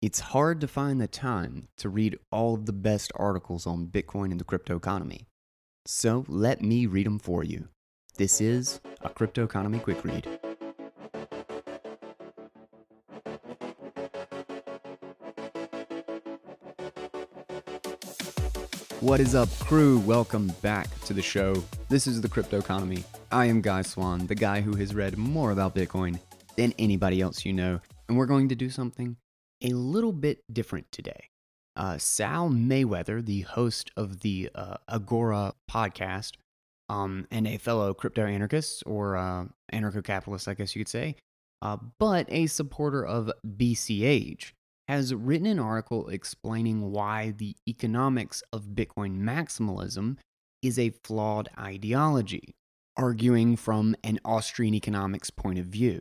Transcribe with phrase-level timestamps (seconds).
[0.00, 4.30] It's hard to find the time to read all of the best articles on Bitcoin
[4.30, 5.26] and the crypto economy.
[5.86, 7.66] So let me read them for you.
[8.16, 10.24] This is a Crypto Economy Quick Read.
[19.00, 19.98] What is up, crew?
[19.98, 21.60] Welcome back to the show.
[21.88, 23.02] This is the Cryptoconomy.
[23.32, 26.20] I am Guy Swan, the guy who has read more about Bitcoin
[26.54, 29.16] than anybody else you know, and we're going to do something
[29.62, 31.28] a little bit different today.
[31.76, 36.32] Uh, Sal Mayweather, the host of the uh, Agora podcast,
[36.88, 41.16] um, and a fellow crypto anarchist or uh, anarcho capitalist, I guess you could say,
[41.62, 44.52] uh, but a supporter of BCH,
[44.88, 50.16] has written an article explaining why the economics of Bitcoin maximalism
[50.62, 52.54] is a flawed ideology,
[52.96, 56.00] arguing from an Austrian economics point of view.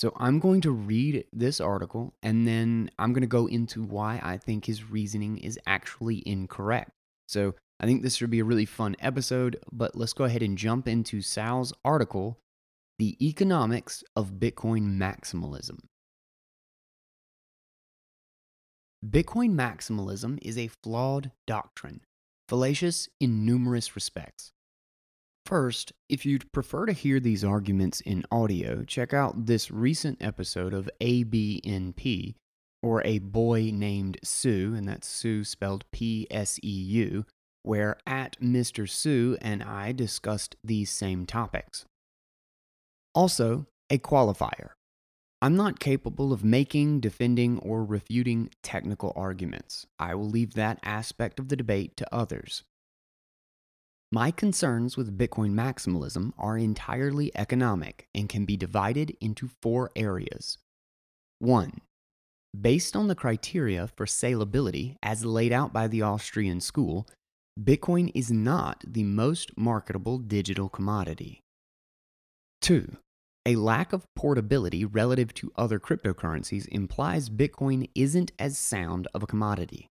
[0.00, 4.18] So I'm going to read this article and then I'm going to go into why
[4.22, 6.92] I think his reasoning is actually incorrect.
[7.28, 10.56] So I think this should be a really fun episode, but let's go ahead and
[10.56, 12.38] jump into Sal's article
[12.98, 15.80] The Economics of Bitcoin Maximalism.
[19.06, 22.00] Bitcoin maximalism is a flawed doctrine,
[22.48, 24.52] fallacious in numerous respects.
[25.50, 30.72] First, if you'd prefer to hear these arguments in audio, check out this recent episode
[30.72, 32.36] of ABNP,
[32.84, 37.24] or A Boy Named Sue, and that's Sue spelled P S E U,
[37.64, 38.88] where at Mr.
[38.88, 41.84] Sue and I discussed these same topics.
[43.12, 44.68] Also, a qualifier.
[45.42, 49.84] I'm not capable of making, defending, or refuting technical arguments.
[49.98, 52.62] I will leave that aspect of the debate to others.
[54.12, 60.58] My concerns with Bitcoin maximalism are entirely economic and can be divided into four areas.
[61.38, 61.80] 1.
[62.60, 67.06] Based on the criteria for salability as laid out by the Austrian school,
[67.58, 71.40] Bitcoin is not the most marketable digital commodity.
[72.62, 72.96] 2.
[73.46, 79.26] A lack of portability relative to other cryptocurrencies implies Bitcoin isn't as sound of a
[79.26, 79.86] commodity.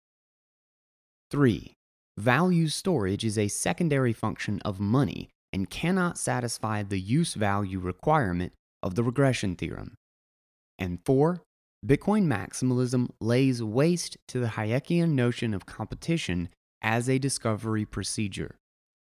[1.29, 1.76] 3.
[2.17, 8.53] Value storage is a secondary function of money and cannot satisfy the use value requirement
[8.81, 9.93] of the regression theorem.
[10.79, 11.43] And four,
[11.85, 16.49] Bitcoin maximalism lays waste to the Hayekian notion of competition
[16.81, 18.55] as a discovery procedure.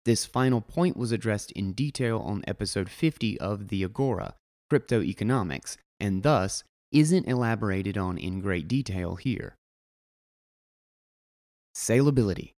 [0.06, 4.34] This final point was addressed in detail on episode 50 of the Agora,
[4.72, 9.56] Crypto Economics, and thus isn't elaborated on in great detail here.
[11.76, 12.53] Salability.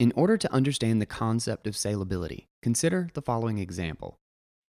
[0.00, 4.18] In order to understand the concept of salability, consider the following example.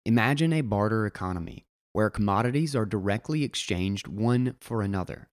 [0.04, 5.30] Imagine a barter economy where commodities are directly exchanged one for another.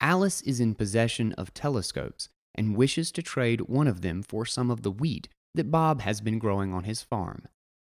[0.00, 4.68] Alice is in possession of telescopes and wishes to trade one of them for some
[4.68, 7.46] of the wheat that Bob has been growing on his farm.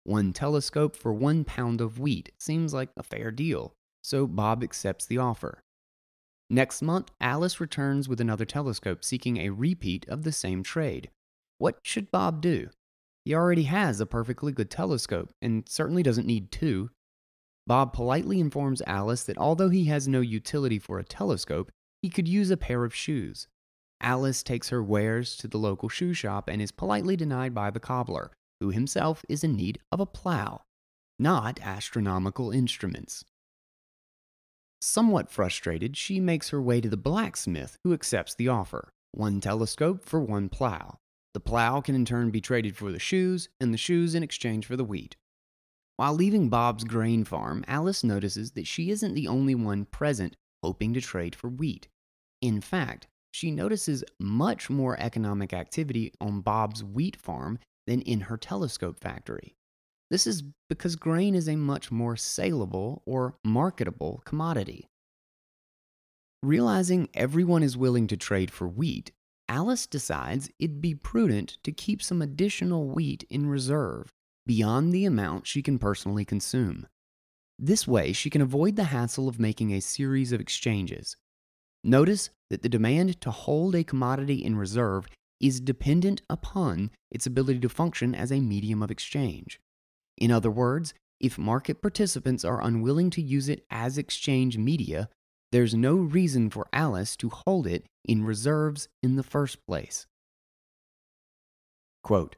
[0.05, 3.73] One telescope for one pound of wheat seems like a fair deal,
[4.03, 5.63] so Bob accepts the offer.
[6.51, 11.09] Next month, Alice returns with another telescope seeking a repeat of the same trade.
[11.63, 12.71] What should Bob do?
[13.25, 16.91] He already has a perfectly good telescope and certainly doesn't need two.
[17.69, 21.71] Bob politely informs Alice that although he has no utility for a telescope,
[22.03, 23.47] he could use a pair of shoes.
[24.01, 27.79] Alice takes her wares to the local shoe shop and is politely denied by the
[27.79, 30.63] cobbler, who himself is in need of a plow,
[31.17, 33.25] not astronomical instruments.
[34.81, 40.05] Somewhat frustrated, she makes her way to the blacksmith, who accepts the offer one telescope
[40.05, 40.99] for one plow.
[41.35, 44.67] The plow can in turn be traded for the shoes, and the shoes in exchange
[44.67, 45.17] for the wheat.
[45.97, 50.95] While leaving Bob's grain farm, Alice notices that she isn't the only one present hoping
[50.95, 51.89] to trade for wheat.
[52.41, 58.37] In fact, she notices much more economic activity on Bob's wheat farm than in her
[58.37, 59.55] telescope factory.
[60.11, 64.87] This is because grain is a much more saleable or marketable commodity.
[66.43, 69.13] Realizing everyone is willing to trade for wheat,
[69.49, 74.13] Alice decides it'd be prudent to keep some additional wheat in reserve
[74.47, 76.87] beyond the amount she can personally consume.
[77.59, 81.17] This way, she can avoid the hassle of making a series of exchanges.
[81.85, 85.07] Notice that the demand to hold a commodity in reserve
[85.41, 89.61] is dependent upon its ability to function as a medium of exchange.
[90.17, 95.09] In other words, if market participants are unwilling to use it as exchange media,
[95.53, 100.07] there's no reason for Alice to hold it in reserves in the first place.
[102.03, 102.37] Quote,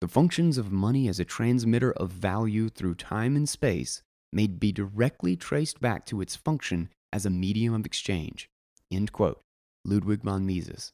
[0.00, 4.02] the functions of money as a transmitter of value through time and space
[4.34, 8.50] may be directly traced back to its function as a medium of exchange.
[8.92, 9.40] End quote.
[9.84, 10.92] Ludwig von Mises.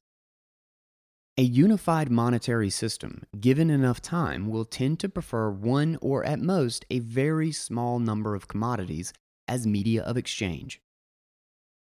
[1.38, 6.84] A unified monetary system, given enough time, will tend to prefer one or at most
[6.90, 9.12] a very small number of commodities
[9.48, 10.80] as media of exchange.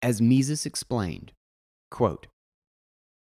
[0.03, 1.33] As Mises explained,
[1.91, 2.27] quote,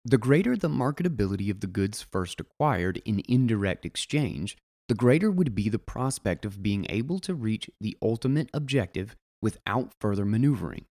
[0.04, 4.56] the greater the marketability of the goods first acquired in indirect exchange,
[4.88, 9.92] the greater would be the prospect of being able to reach the ultimate objective without
[10.00, 10.84] further maneuvering.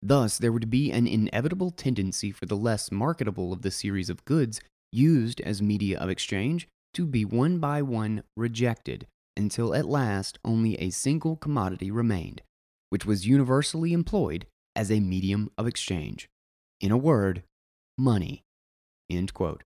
[0.00, 4.24] Thus, there would be an inevitable tendency for the less marketable of the series of
[4.24, 4.60] goods
[4.92, 10.74] used as media of exchange to be one by one rejected until at last only
[10.76, 12.42] a single commodity remained,
[12.90, 16.28] which was universally employed as a medium of exchange.
[16.80, 17.42] In a word,
[17.98, 18.42] money.
[19.10, 19.62] End quote.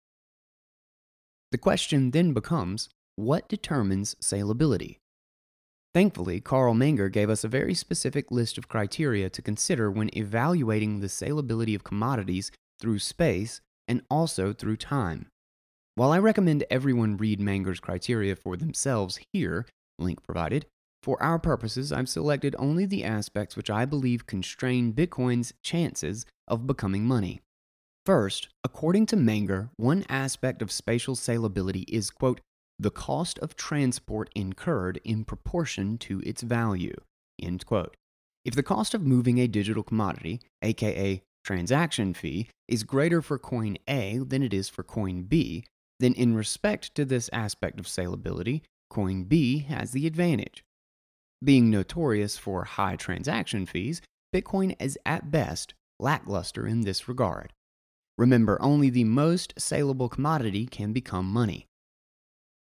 [1.53, 4.99] The question then becomes what determines salability?
[5.95, 11.01] Thankfully, Carl Menger gave us a very specific list of criteria to consider when evaluating
[11.01, 15.29] the salability of commodities through space and also through time.
[15.95, 19.65] While I recommend everyone read Menger's criteria for themselves here,
[19.99, 20.67] link provided,
[21.07, 26.67] for our purposes, I've selected only the aspects which I believe constrain Bitcoin's chances of
[26.67, 27.43] becoming money.
[28.05, 32.41] First, according to Menger, one aspect of spatial salability is, quote,
[32.81, 36.97] the cost of transport incurred in proportion to its value.
[37.41, 37.97] End quote.
[38.45, 43.79] If the cost of moving a digital commodity, aka transaction fee, is greater for coin
[43.87, 45.67] A than it is for coin B,
[46.01, 50.65] then in respect to this aspect of salability, coin B has the advantage.
[51.45, 54.01] Being notorious for high transaction fees,
[54.35, 57.53] Bitcoin is at best lackluster in this regard.
[58.19, 61.67] Remember, only the most saleable commodity can become money.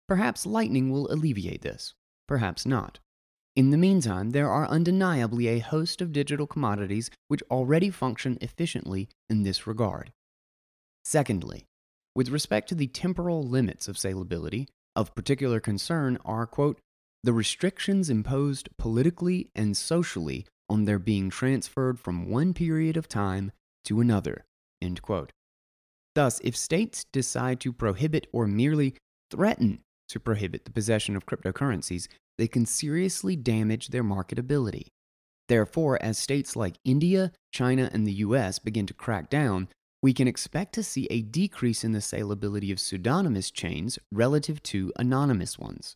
[0.08, 1.94] Perhaps Lightning will alleviate this,
[2.28, 3.00] perhaps not.
[3.56, 9.08] In the meantime, there are undeniably a host of digital commodities which already function efficiently
[9.30, 10.12] in this regard.
[11.04, 11.66] Secondly,
[12.16, 16.80] with respect to the temporal limits of salability, of particular concern are, quote,
[17.26, 23.52] the restrictions imposed politically and socially on their being transferred from one period of time
[23.84, 24.46] to another.
[26.14, 28.94] Thus, if states decide to prohibit or merely
[29.32, 29.80] threaten
[30.10, 32.08] to prohibit the possession of cryptocurrencies,
[32.38, 34.90] they can seriously damage their marketability.
[35.48, 39.68] Therefore, as states like India, China, and the US begin to crack down,
[40.04, 44.94] we can expect to see a decrease in the salability of pseudonymous chains relative to
[45.00, 45.96] anonymous ones.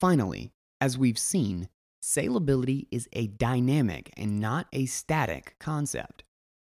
[0.00, 0.50] Finally,
[0.80, 1.68] as we've seen,
[2.02, 6.22] salability is a dynamic and not a static concept.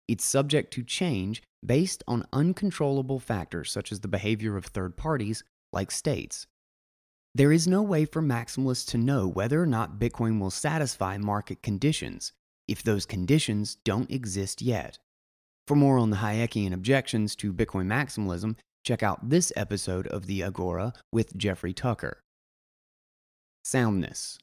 [0.06, 5.44] It's subject to change based on uncontrollable factors such as the behavior of third parties
[5.72, 6.46] like states.
[7.34, 11.62] There is no way for maximalists to know whether or not Bitcoin will satisfy market
[11.62, 12.32] conditions
[12.66, 14.98] if those conditions don't exist yet.
[15.66, 20.42] For more on the Hayekian objections to Bitcoin maximalism, check out this episode of the
[20.42, 22.22] Agora with Jeffrey Tucker.
[23.70, 24.38] Soundness.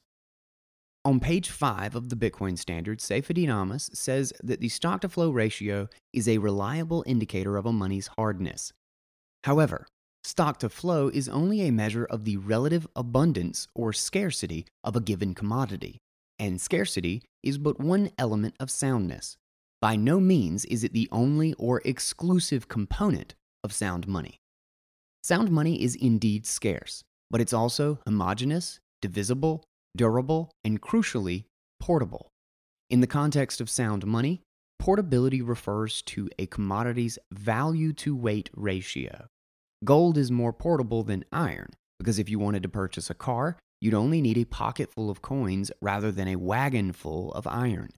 [1.04, 5.88] On page 5 of the Bitcoin Standard, Ammous says that the stock to flow ratio
[6.12, 8.72] is a reliable indicator of a money's hardness.
[9.42, 9.88] However,
[10.22, 15.00] Stock to flow is only a measure of the relative abundance or scarcity of a
[15.00, 15.98] given commodity,
[16.38, 19.36] and scarcity is but one element of soundness.
[19.80, 24.38] By no means is it the only or exclusive component of sound money.
[25.24, 29.64] Sound money is indeed scarce, but it's also homogeneous, divisible,
[29.96, 31.44] durable, and crucially,
[31.80, 32.28] portable.
[32.88, 34.42] In the context of sound money,
[34.78, 39.26] portability refers to a commodity's value to weight ratio.
[39.84, 43.94] Gold is more portable than iron because if you wanted to purchase a car, you'd
[43.94, 47.90] only need a pocket full of coins rather than a wagon full of iron.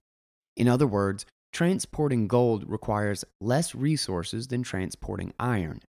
[0.57, 5.81] In other words, transporting gold requires less resources than transporting iron.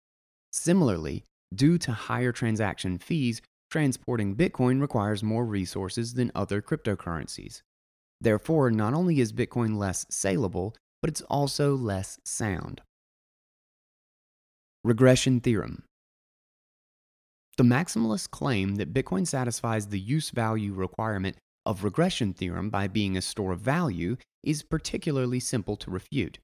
[0.53, 1.25] Similarly,
[1.55, 7.63] due to higher transaction fees, transporting Bitcoin requires more resources than other cryptocurrencies.
[8.21, 12.83] Therefore, not only is Bitcoin less saleable, but it's also less sound.
[14.85, 15.85] Regression Theorem
[17.57, 23.17] The maximalists claim that Bitcoin satisfies the use value requirement of regression theorem by being
[23.17, 26.39] a store of value is particularly simple to refute.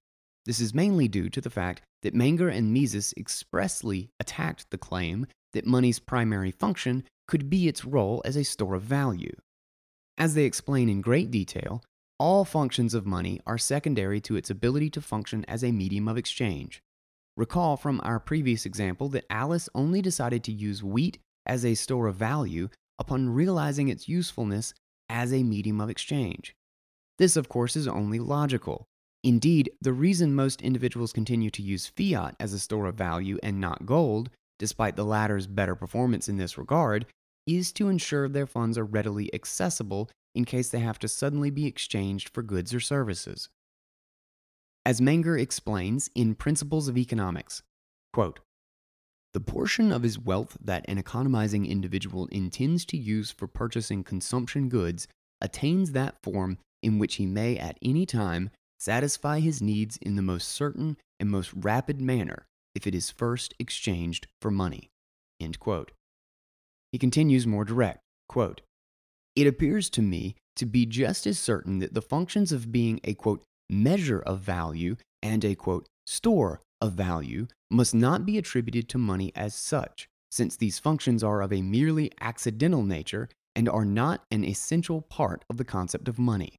[0.44, 5.26] This is mainly due to the fact that Menger and Mises expressly attacked the claim
[5.54, 9.34] that money's primary function could be its role as a store of value.
[10.16, 11.82] As they explain in great detail,
[12.18, 16.16] all functions of money are secondary to its ability to function as a medium of
[16.16, 16.80] exchange.
[17.36, 22.06] Recall from our previous example that Alice only decided to use wheat as a store
[22.06, 24.72] of value upon realizing its usefulness
[25.08, 26.54] as a medium of exchange.
[27.18, 28.86] This, of course, is only logical.
[29.24, 33.60] Indeed, the reason most individuals continue to use fiat as a store of value and
[33.60, 37.06] not gold, despite the latter's better performance in this regard,
[37.46, 41.66] is to ensure their funds are readily accessible in case they have to suddenly be
[41.66, 43.48] exchanged for goods or services.
[44.86, 47.62] As Menger explains in Principles of Economics,
[48.12, 48.40] quote,
[49.32, 54.68] the portion of his wealth that an economizing individual intends to use for purchasing consumption
[54.68, 55.08] goods
[55.40, 60.22] attains that form in which he may at any time satisfy his needs in the
[60.22, 64.90] most certain and most rapid manner if it is first exchanged for money.
[66.92, 68.62] He continues more direct quote,
[69.36, 73.14] It appears to me to be just as certain that the functions of being a
[73.14, 78.98] quote, measure of value and a quote, store of value must not be attributed to
[78.98, 84.24] money as such, since these functions are of a merely accidental nature and are not
[84.30, 86.56] an essential part of the concept of money.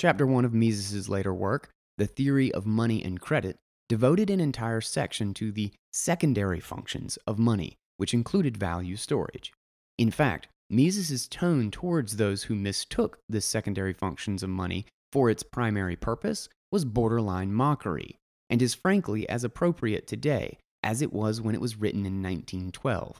[0.00, 3.56] Chapter 1 of Mises's later work, The Theory of Money and Credit,
[3.88, 9.52] devoted an entire section to the secondary functions of money, which included value storage.
[9.98, 15.42] In fact, Mises's tone towards those who mistook the secondary functions of money for its
[15.42, 18.16] primary purpose was borderline mockery,
[18.50, 23.18] and is frankly as appropriate today as it was when it was written in 1912.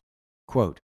[0.49, 0.81] Quote,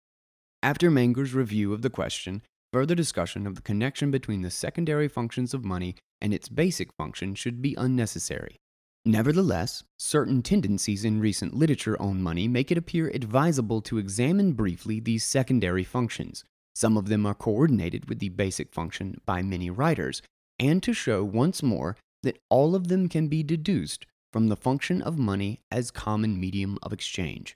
[0.62, 2.42] After Menger's review of the question,
[2.74, 7.34] further discussion of the connection between the secondary functions of money and its basic function
[7.36, 8.58] should be unnecessary.
[9.08, 15.00] Nevertheless, certain tendencies in recent literature on money make it appear advisable to examine briefly
[15.00, 16.44] these secondary functions.
[16.76, 20.22] Some of them are coordinated with the basic function by many writers,
[20.60, 25.02] and to show once more that all of them can be deduced from the function
[25.02, 27.56] of money as common medium of exchange.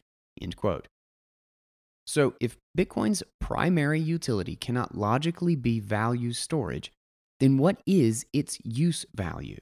[2.08, 6.94] So, if Bitcoin's primary utility cannot logically be value storage,
[7.42, 9.60] then what is its use value?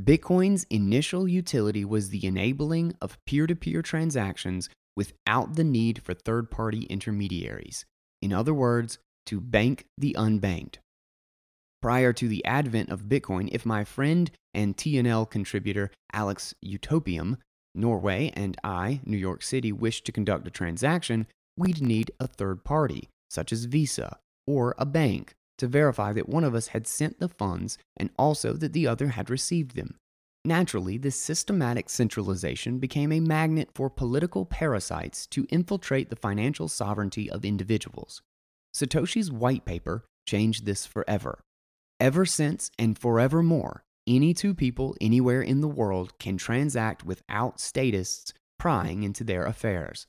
[0.00, 6.14] Bitcoin's initial utility was the enabling of peer to peer transactions without the need for
[6.14, 7.84] third party intermediaries.
[8.20, 10.78] In other words, to bank the unbanked
[11.84, 17.36] prior to the advent of Bitcoin, if my friend and TNL contributor Alex Utopium,
[17.74, 21.26] Norway, and I, New York City, wished to conduct a transaction,
[21.58, 26.44] we'd need a third party, such as Visa or a bank, to verify that one
[26.44, 29.96] of us had sent the funds and also that the other had received them.
[30.44, 37.30] Naturally, this systematic centralization became a magnet for political parasites to infiltrate the financial sovereignty
[37.30, 38.20] of individuals.
[38.74, 41.40] Satoshi's white paper changed this forever.
[41.98, 48.34] Ever since and forevermore, any two people anywhere in the world can transact without statists
[48.58, 50.06] prying into their affairs.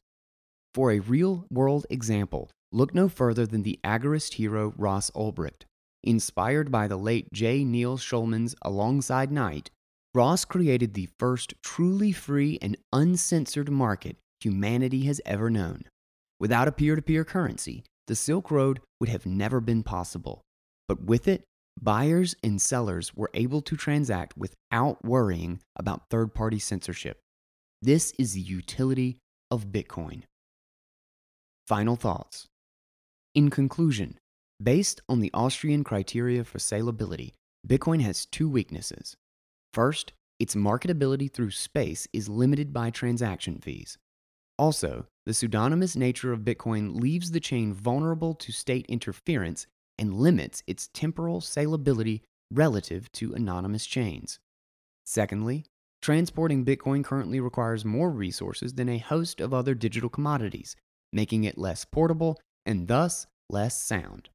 [0.73, 5.63] For a real world example, look no further than the agorist hero Ross Ulbricht.
[6.03, 7.63] Inspired by the late J.
[7.63, 9.71] Neil Schulman's Alongside Night,
[10.13, 15.85] Ross created the first truly free and uncensored market humanity has ever known.
[16.39, 20.41] Without a peer to peer currency, the Silk Road would have never been possible.
[20.87, 21.43] But with it,
[21.81, 27.19] Buyers and sellers were able to transact without worrying about third party censorship.
[27.81, 29.17] This is the utility
[29.51, 30.23] of Bitcoin.
[31.67, 32.47] Final thoughts.
[33.35, 34.17] In conclusion,
[34.63, 37.33] based on the Austrian criteria for salability,
[37.67, 39.17] Bitcoin has two weaknesses.
[39.73, 43.97] First, its marketability through space is limited by transaction fees.
[44.57, 49.67] Also, the pseudonymous nature of Bitcoin leaves the chain vulnerable to state interference
[49.99, 54.39] and limits its temporal salability relative to anonymous chains.
[55.05, 55.65] Secondly,
[56.01, 60.77] transporting Bitcoin currently requires more resources than a host of other digital commodities,
[61.11, 64.29] making it less portable and thus less sound.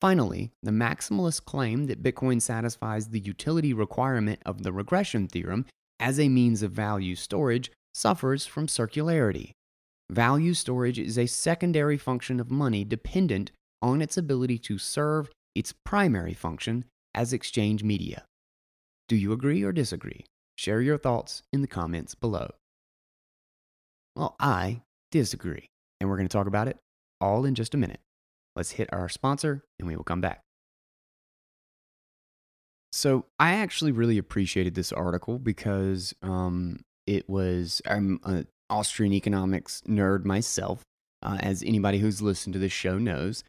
[0.00, 5.66] Finally, the maximalist claim that Bitcoin satisfies the utility requirement of the regression theorem
[5.98, 9.52] as a means of value storage suffers from circularity.
[10.10, 13.50] Value storage is a secondary function of money dependent
[13.82, 16.84] on its ability to serve its primary function
[17.14, 18.24] as exchange media.
[19.08, 20.24] Do you agree or disagree?
[20.56, 22.50] Share your thoughts in the comments below.
[24.16, 25.66] Well, I disagree,
[26.00, 26.78] and we're going to talk about it
[27.20, 28.00] all in just a minute.
[28.56, 30.42] Let's hit our sponsor and we will come back.
[32.92, 39.82] So, I actually really appreciated this article because um, it was, I'm an Austrian economics
[39.86, 40.82] nerd myself,
[41.22, 43.44] uh, as anybody who's listened to this show knows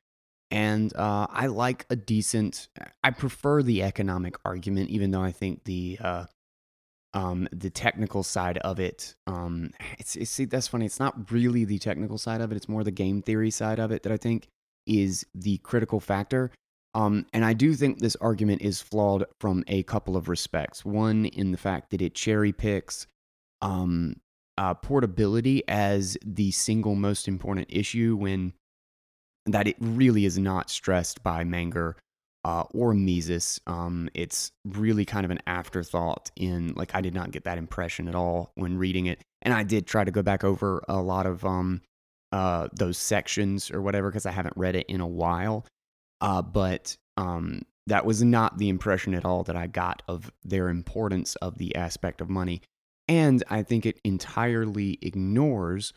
[0.51, 2.67] and uh, I like a decent.
[3.03, 6.25] I prefer the economic argument, even though I think the uh,
[7.13, 9.15] um, the technical side of it.
[9.27, 10.85] Um, it's, it's see that's funny.
[10.85, 12.55] It's not really the technical side of it.
[12.55, 14.47] It's more the game theory side of it that I think
[14.85, 16.51] is the critical factor.
[16.93, 20.83] Um, and I do think this argument is flawed from a couple of respects.
[20.83, 23.07] One, in the fact that it cherry picks
[23.61, 24.17] um,
[24.57, 28.53] uh, portability as the single most important issue when
[29.45, 31.95] that it really is not stressed by Menger
[32.43, 33.61] uh, or Mises.
[33.67, 38.07] Um, it's really kind of an afterthought in, like, I did not get that impression
[38.07, 39.21] at all when reading it.
[39.41, 41.81] And I did try to go back over a lot of um,
[42.31, 45.65] uh, those sections or whatever because I haven't read it in a while.
[46.19, 50.69] Uh, but um, that was not the impression at all that I got of their
[50.69, 52.61] importance of the aspect of money.
[53.07, 55.93] And I think it entirely ignores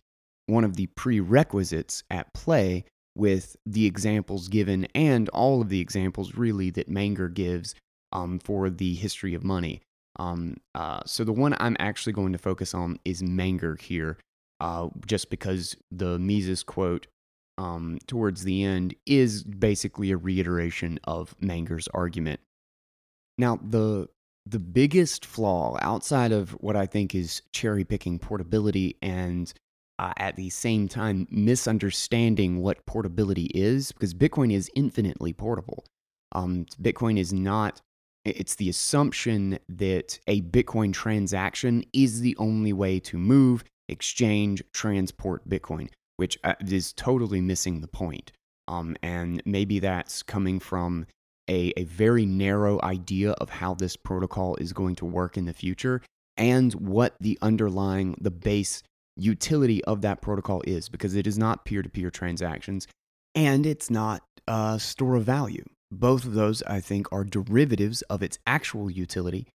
[0.47, 2.85] one of the prerequisites at play
[3.17, 7.75] with the examples given and all of the examples really that Menger gives
[8.13, 9.83] um, for the history of money.
[10.17, 14.19] Um, uh, so the one I'm actually going to focus on is Menger here,
[14.61, 17.07] uh, just because the Mises quote
[17.59, 22.41] um, towards the end is basically a reiteration of Menger's argument.
[23.39, 24.09] Now, the
[24.47, 29.53] the biggest flaw outside of what I think is cherry picking portability and
[30.05, 35.85] uh, at the same time misunderstanding what portability is, because Bitcoin is infinitely portable.
[36.33, 37.81] Um, Bitcoin is not.
[38.25, 45.49] It's the assumption that a Bitcoin transaction is the only way to move, exchange, transport
[45.49, 48.33] Bitcoin which uh, is totally missing the point.
[48.69, 51.07] Um, and maybe that's coming from
[51.49, 55.53] a, a very narrow idea of how this protocol is going to work in the
[55.53, 56.01] future
[56.37, 58.83] and what the underlying, the base
[59.17, 62.87] utility of that protocol is, because it is not peer to peer transactions
[63.35, 65.65] and it's not a store of value.
[65.91, 69.47] Both of those, I think, are derivatives of its actual utility.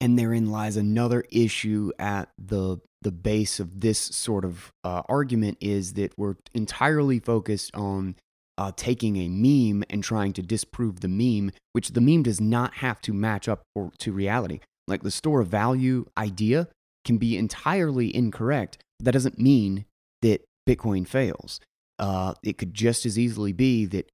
[0.00, 5.58] And therein lies another issue at the the base of this sort of uh, argument
[5.60, 8.16] is that we're entirely focused on
[8.56, 12.76] uh, taking a meme and trying to disprove the meme, which the meme does not
[12.76, 14.60] have to match up or, to reality.
[14.88, 16.68] Like the store of value idea
[17.04, 19.84] can be entirely incorrect, that doesn't mean
[20.22, 21.60] that Bitcoin fails.
[21.98, 24.08] Uh, it could just as easily be that,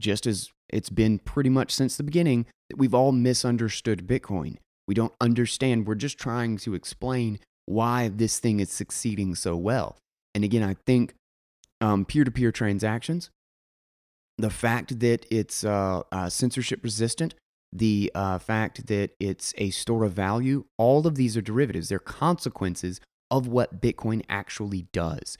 [0.00, 4.56] just as it's been pretty much since the beginning, that we've all misunderstood Bitcoin.
[4.88, 5.86] We don't understand.
[5.86, 9.96] We're just trying to explain why this thing is succeeding so well.
[10.34, 11.14] And again, I think
[12.08, 13.30] peer to peer transactions,
[14.38, 17.34] the fact that it's uh, uh, censorship resistant,
[17.72, 21.88] the uh, fact that it's a store of value, all of these are derivatives.
[21.88, 23.00] They're consequences
[23.32, 25.38] of what Bitcoin actually does.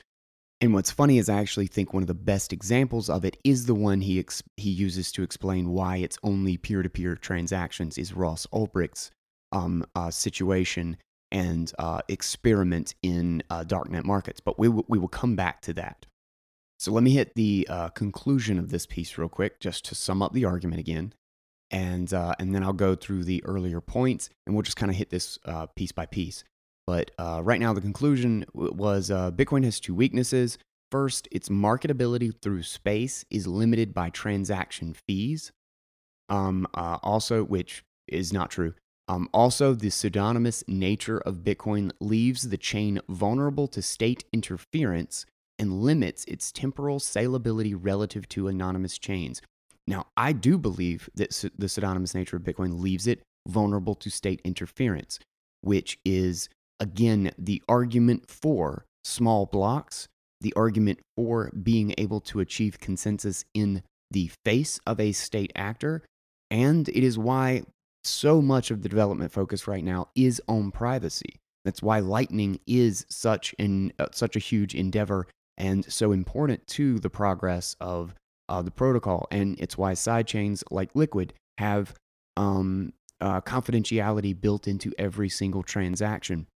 [0.63, 3.67] And what's funny is I actually think one of the best examples of it is
[3.67, 7.99] the one he ex- he uses to explain why it's only peer to peer transactions
[7.99, 9.11] is Ross Ulbricht's
[9.53, 10.97] um, uh, situation
[11.31, 14.41] and uh, experiment in uh, darknet markets.
[14.41, 16.07] But we, w- we will come back to that.
[16.79, 20.23] So let me hit the uh, conclusion of this piece real quick, just to sum
[20.23, 21.13] up the argument again.
[21.71, 24.97] And, uh, and then I'll go through the earlier points and we'll just kind of
[24.97, 26.45] hit this uh, piece by piece.
[26.87, 30.59] But uh, right now, the conclusion was Bitcoin has two weaknesses.
[30.91, 35.53] First, its marketability through space is limited by transaction fees.
[36.29, 38.75] Um, also, which is not true.
[39.09, 45.27] Um, also, the pseudonymous nature of Bitcoin leaves the chain vulnerable to state interference
[45.59, 49.43] and limits its temporal salability relative to anonymous chains.
[49.87, 54.41] Now, I do believe that the pseudonymous nature of Bitcoin leaves it vulnerable to state
[54.45, 55.19] interference,
[55.61, 56.49] which is,
[56.83, 60.09] again, the argument for small blocks,
[60.41, 66.03] the argument for being able to achieve consensus in the face of a state actor.
[66.51, 67.63] And it is why
[68.05, 71.37] so much of the development focus right now is on privacy.
[71.65, 76.99] That's why Lightning is such an uh, such a huge endeavor and so important to
[76.99, 78.13] the progress of
[78.49, 79.29] uh, the protocol.
[79.31, 81.95] And it's why sidechains like Liquid have
[82.37, 86.49] um, uh, confidentiality built into every single transaction.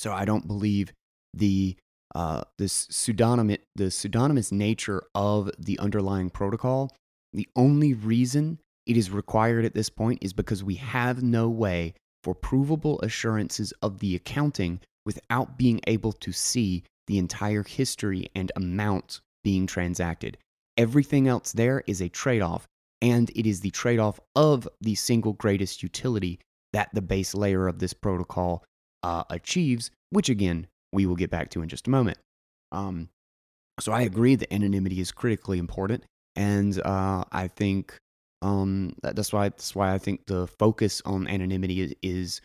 [0.00, 0.94] So I don't believe
[1.34, 1.76] the
[2.14, 6.96] uh, this pseudonymous the pseudonymous nature of the underlying protocol.
[7.34, 11.92] The only reason it is required at this point is because we have no way
[12.24, 18.50] for provable assurances of the accounting without being able to see the entire history and
[18.56, 20.38] amount being transacted.
[20.78, 22.66] Everything else there is a trade off,
[23.02, 26.40] and it is the trade off of the single greatest utility
[26.72, 28.64] that the base layer of this protocol
[29.02, 32.18] uh, achieves, which again, we will get back to in just a moment.
[32.72, 33.08] Um,
[33.78, 36.04] so I agree that anonymity is critically important,
[36.36, 37.96] and uh, I think
[38.42, 42.40] um, that's why that's why I think the focus on anonymity is is,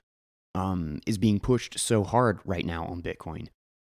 [0.53, 3.47] um, is being pushed so hard right now on Bitcoin.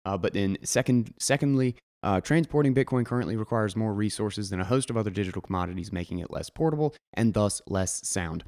[0.05, 4.91] Uh, but then second, secondly, Uh, transporting Bitcoin currently requires more resources than a host
[4.91, 8.45] of other digital commodities, making it less portable and thus less sound.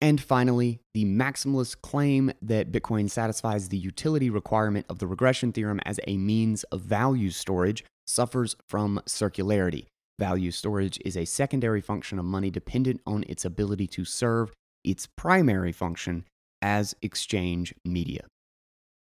[0.00, 5.80] And finally, the maximalist claim that Bitcoin satisfies the utility requirement of the regression theorem
[5.84, 9.86] as a means of value storage suffers from circularity.
[10.18, 14.52] Value storage is a secondary function of money dependent on its ability to serve
[14.84, 16.24] its primary function
[16.62, 18.24] as exchange media.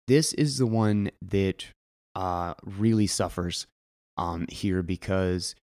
[0.08, 1.66] This is the one that
[2.16, 3.68] uh, really suffers
[4.18, 5.56] um, here because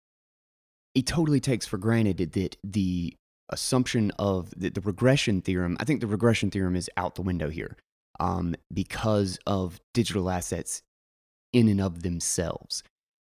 [0.94, 3.14] it totally takes for granted that the
[3.52, 7.50] assumption of the, the, regression theorem, I think the regression theorem is out the window
[7.50, 7.78] here
[8.20, 10.82] um, because of digital assets
[11.54, 12.84] in and of themselves.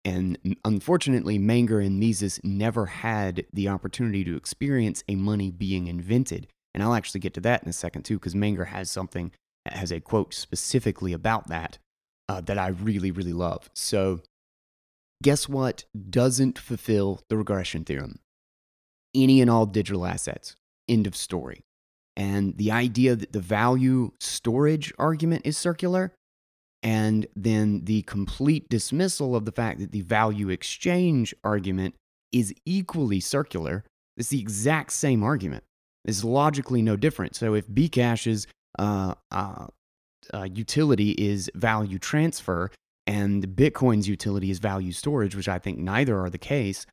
[0.05, 6.49] And unfortunately, Menger and Mises never had the opportunity to experience a money being invented.
[6.75, 9.31] And I'll actually get to that in a second, too, because Menger has something,
[9.67, 11.79] has a quote specifically about that
[12.29, 13.71] uh, that I really, really love.
[13.75, 14.21] So,
[15.23, 18.19] guess what doesn't fulfill the regression theorem?
[19.15, 20.57] Any and all digital assets.
[20.89, 21.65] End of story.
[22.17, 26.13] And the idea that the value storage argument is circular,
[26.83, 31.95] and then the complete dismissal of the fact that the value exchange argument
[32.33, 33.85] is equally circular.
[34.17, 35.65] It's the exact same argument.
[36.05, 37.37] It's logically no different.
[37.37, 38.47] So if Bcash's
[38.79, 39.67] uh, uh,
[40.35, 42.71] uh, utility is value transfer
[43.07, 46.87] and Bitcoin's utility is value storage, which I think neither are the case,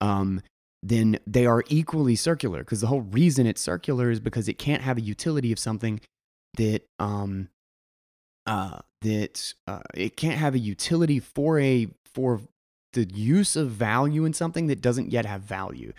[0.00, 0.40] um,
[0.82, 2.60] then they are equally circular.
[2.60, 6.00] Because the whole reason it's circular is because it can't have a utility of something
[6.56, 7.48] that um,
[8.46, 12.40] uh, that uh, it can't have a utility for a for
[12.92, 15.92] the use of value in something that doesn't yet have value.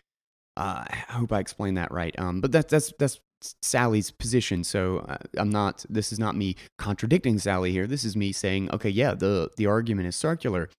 [0.55, 2.13] Uh, I hope I explained that right.
[2.19, 3.19] Um, but that's that's that's
[3.61, 4.63] Sally's position.
[4.63, 5.85] So uh, I'm not.
[5.89, 7.87] This is not me contradicting Sally here.
[7.87, 10.69] This is me saying, okay, yeah, the the argument is circular.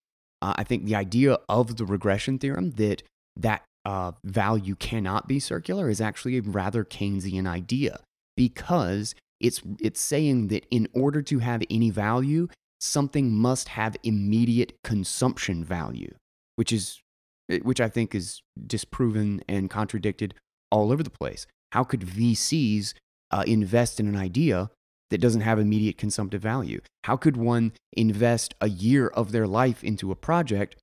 [0.40, 3.02] Uh, I think the idea of the regression theorem that
[3.36, 8.00] that uh, value cannot be circular is actually a rather Keynesian idea
[8.36, 12.48] because it's it's saying that in order to have any value,
[12.80, 16.14] something must have immediate consumption value,
[16.56, 17.00] which is
[17.50, 20.34] eh, which I think is disproven and contradicted
[20.70, 21.46] all over the place.
[21.72, 22.94] How could VCs
[23.30, 24.70] uh, invest in an idea
[25.10, 26.80] that doesn't have immediate consumptive value?
[27.04, 30.76] How could one invest a year of their life into a project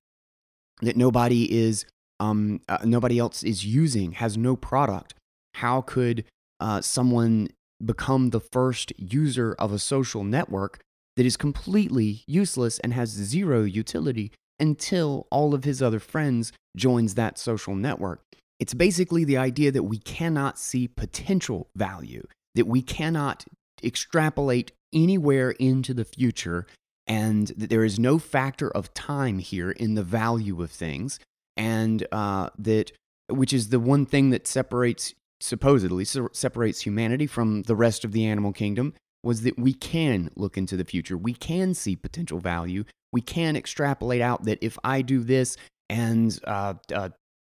[0.82, 1.84] that nobody is
[2.20, 5.14] um, uh, nobody else is using, has no product?
[5.54, 6.24] How could
[6.60, 7.48] uh, someone
[7.84, 10.80] become the first user of a social network
[11.16, 17.14] that is completely useless and has zero utility until all of his other friends joins
[17.14, 18.22] that social network?
[18.60, 23.44] It's basically the idea that we cannot see potential value, that we cannot
[23.82, 26.66] extrapolate anywhere into the future,
[27.06, 31.18] and that there is no factor of time here in the value of things,
[31.56, 32.92] and uh, that
[33.28, 38.24] which is the one thing that separates supposedly separates humanity from the rest of the
[38.26, 41.16] animal kingdom was that we can look into the future.
[41.16, 42.84] We can see potential value.
[43.12, 45.56] We can extrapolate out that if I do this
[45.88, 47.10] and uh, uh,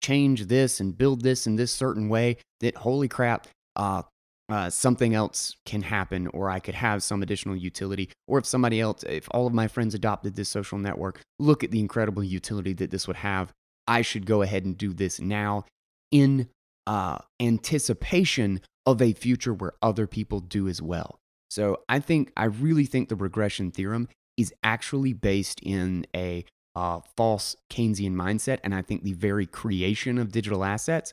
[0.02, 4.02] change this and build this in this certain way that holy crap uh,
[4.48, 8.80] uh, something else can happen or i could have some additional utility or if somebody
[8.80, 12.72] else if all of my friends adopted this social network look at the incredible utility
[12.72, 13.52] that this would have
[13.86, 15.64] i should go ahead and do this now
[16.10, 16.48] in
[16.86, 21.18] uh, anticipation of a future where other people do as well
[21.50, 27.00] so i think i really think the regression theorem is actually based in a uh,
[27.16, 28.58] false Keynesian mindset.
[28.64, 31.12] And I think the very creation of digital assets,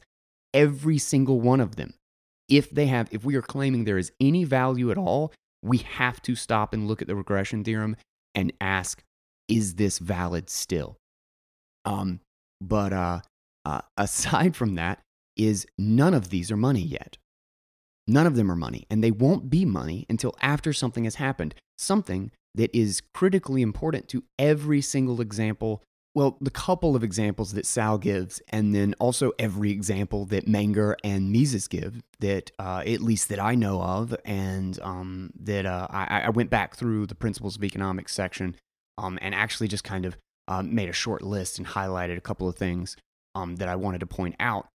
[0.54, 1.94] every single one of them,
[2.48, 6.22] if they have, if we are claiming there is any value at all, we have
[6.24, 7.96] to stop and look at the regression theorem
[8.34, 9.04] and ask,
[9.48, 10.98] is this valid still?
[11.86, 12.22] Um,
[12.62, 13.20] but uh,
[13.66, 15.00] uh, aside from that,
[15.38, 17.18] is none of these are money yet.
[18.08, 21.56] None of them are money, and they won't be money until after something has happened.
[21.78, 25.84] Something that is critically important to every single example.
[26.16, 30.96] Well, the couple of examples that Sal gives, and then also every example that Menger
[31.04, 35.88] and Mises give, that uh, at least that I know of, and um, that uh,
[35.90, 38.56] I, I, went back through the principles of economics section
[38.98, 40.18] um, and actually just kind of
[40.50, 42.98] um, made a short list and highlighted a couple of things
[43.36, 44.68] um, that I wanted to point out.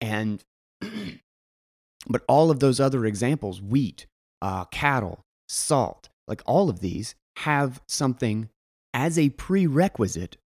[0.00, 0.44] And
[2.08, 4.06] but all of those other examples, wheat,
[4.42, 8.50] uh, cattle, salt, like all of these have something
[8.92, 10.36] as a prerequisite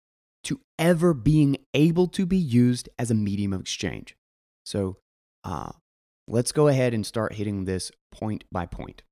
[0.45, 4.15] to ever being able to be used as a medium of exchange.
[4.67, 4.99] So
[5.45, 5.73] uh,
[6.29, 9.03] let's go ahead and start hitting this point by point.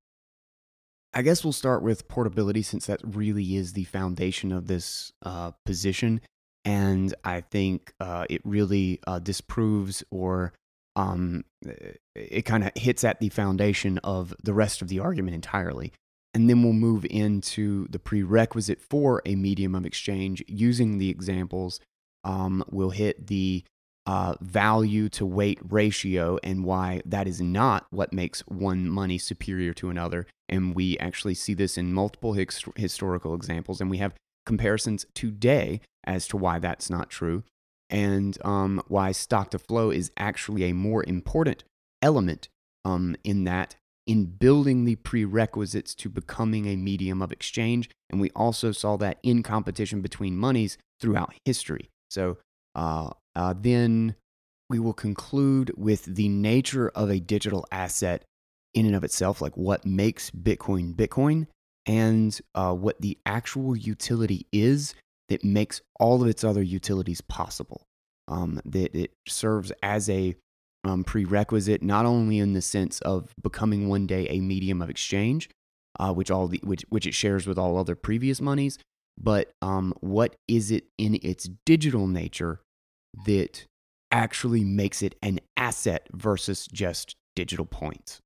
[1.13, 5.51] I guess we'll start with portability since that really is the foundation of this uh,
[5.65, 6.21] position.
[6.65, 10.53] And I think uh, it really uh, disproves or
[10.95, 11.43] um,
[12.15, 15.91] it kind of hits at the foundation of the rest of the argument entirely.
[16.33, 21.79] And then we'll move into the prerequisite for a medium of exchange using the examples.
[22.23, 23.63] Um, we'll hit the
[24.05, 29.73] uh, value to weight ratio and why that is not what makes one money superior
[29.73, 30.27] to another.
[30.49, 34.13] And we actually see this in multiple his- historical examples, and we have
[34.45, 37.43] comparisons today as to why that's not true
[37.89, 41.63] and um, why stock to flow is actually a more important
[42.01, 42.49] element
[42.83, 47.89] um, in that in building the prerequisites to becoming a medium of exchange.
[48.09, 51.89] And we also saw that in competition between monies throughout history.
[52.09, 52.37] So
[52.75, 54.15] uh, uh, then
[54.69, 58.23] we will conclude with the nature of a digital asset
[58.73, 61.47] in and of itself, like what makes Bitcoin Bitcoin
[61.85, 64.95] and uh, what the actual utility is
[65.29, 67.85] that makes all of its other utilities possible.
[68.27, 70.35] Um, that it serves as a
[70.85, 75.49] um, prerequisite, not only in the sense of becoming one day a medium of exchange,
[75.99, 78.79] uh, which all the, which which it shares with all other previous monies,
[79.19, 82.61] but um, what is it in its digital nature
[83.25, 83.65] that
[84.11, 88.19] actually makes it an asset versus just digital points?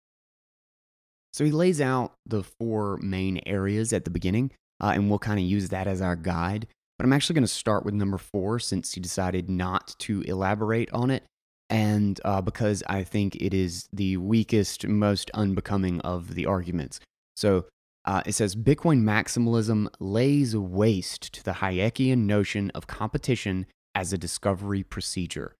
[1.33, 5.39] So he lays out the four main areas at the beginning, uh, and we'll kind
[5.39, 6.67] of use that as our guide.
[6.97, 10.91] But I'm actually going to start with number four since he decided not to elaborate
[10.91, 11.23] on it.
[11.69, 16.99] And uh, because I think it is the weakest, most unbecoming of the arguments.
[17.35, 17.65] So
[18.05, 24.17] uh, it says Bitcoin maximalism lays waste to the Hayekian notion of competition as a
[24.17, 25.55] discovery procedure.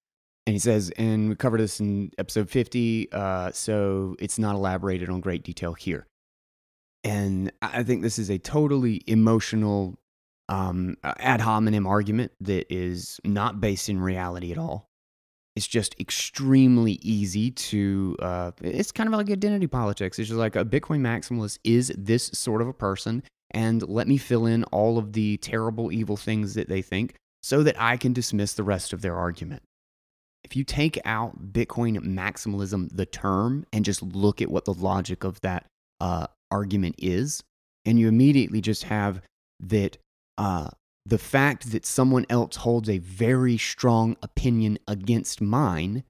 [0.46, 5.10] And he says, and we covered this in episode 50, uh, so it's not elaborated
[5.10, 6.06] on great detail here.
[7.04, 9.98] And I think this is a totally emotional
[10.50, 14.88] um, ad hominem argument that is not based in reality at all.
[15.56, 18.16] It's just extremely easy to.
[18.22, 20.20] Uh, it's kind of like identity politics.
[20.20, 24.18] It's just like a Bitcoin maximalist is this sort of a person, and let me
[24.18, 28.14] fill in all of the terrible, evil things that they think so that I can
[28.14, 29.64] dismiss the rest of their argument.
[30.44, 35.24] If you take out Bitcoin maximalism, the term, and just look at what the logic
[35.24, 35.66] of that
[36.00, 37.44] uh, argument is,
[37.86, 39.22] and you immediately just have
[39.60, 39.98] that
[40.38, 40.70] uh,
[41.06, 46.04] the fact that someone else holds a very strong opinion against mine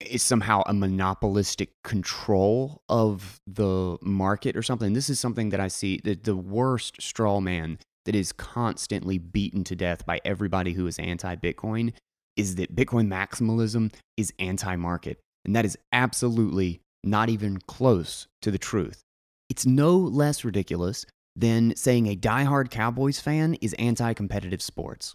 [0.00, 4.92] is somehow a monopolistic control of the market or something.
[4.92, 9.64] This is something that I see that the worst straw man that is constantly beaten
[9.64, 11.92] to death by everybody who is anti Bitcoin
[12.36, 15.18] is that Bitcoin maximalism is anti market.
[15.44, 19.02] And that is absolutely not even close to the truth.
[19.50, 21.04] It's no less ridiculous
[21.36, 25.14] than saying a diehard Cowboys fan is anti competitive sports.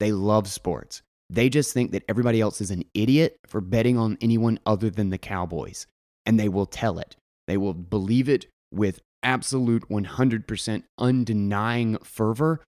[0.00, 1.02] They love sports.
[1.30, 5.10] They just think that everybody else is an idiot for betting on anyone other than
[5.10, 5.86] the Cowboys.
[6.26, 7.16] And they will tell it.
[7.46, 12.60] They will believe it with absolute 100% undenying fervor.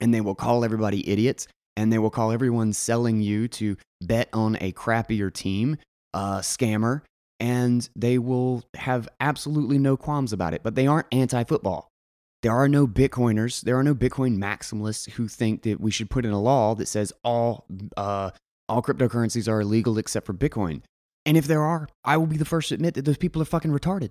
[0.00, 1.48] And they will call everybody idiots.
[1.76, 5.76] And they will call everyone selling you to bet on a crappier team
[6.14, 7.02] a scammer.
[7.38, 10.62] And they will have absolutely no qualms about it.
[10.62, 11.88] But they aren't anti football.
[12.42, 16.24] There are no Bitcoiners, there are no Bitcoin maximalists who think that we should put
[16.24, 17.64] in a law that says all,
[17.96, 18.30] uh,
[18.68, 20.82] all cryptocurrencies are illegal except for Bitcoin.
[21.24, 23.46] And if there are, I will be the first to admit that those people are
[23.46, 24.10] fucking retarded.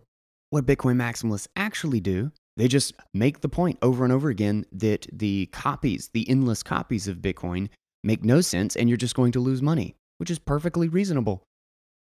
[0.50, 5.08] What Bitcoin maximalists actually do, they just make the point over and over again that
[5.12, 7.70] the copies, the endless copies of Bitcoin,
[8.04, 11.44] make no sense and you're just going to lose money, which is perfectly reasonable.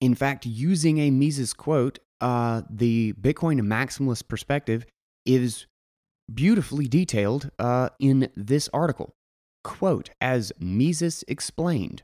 [0.01, 4.86] In fact, using a Mises quote, uh, the Bitcoin maximalist perspective
[5.25, 5.67] is
[6.34, 9.13] beautifully detailed uh, in this article.
[9.63, 12.04] Quote, as Mises explained,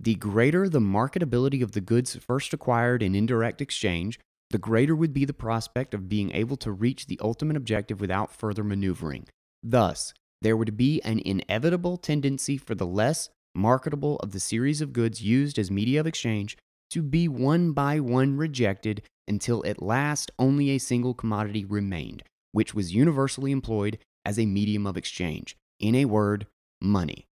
[0.00, 4.18] the greater the marketability of the goods first acquired in indirect exchange,
[4.50, 8.32] the greater would be the prospect of being able to reach the ultimate objective without
[8.32, 9.26] further maneuvering.
[9.62, 14.92] Thus, there would be an inevitable tendency for the less marketable of the series of
[14.92, 16.56] goods used as media of exchange
[16.90, 22.74] to be one by one rejected until at last only a single commodity remained, which
[22.74, 25.56] was universally employed as a medium of exchange.
[25.80, 26.46] In a word,
[26.80, 27.26] money.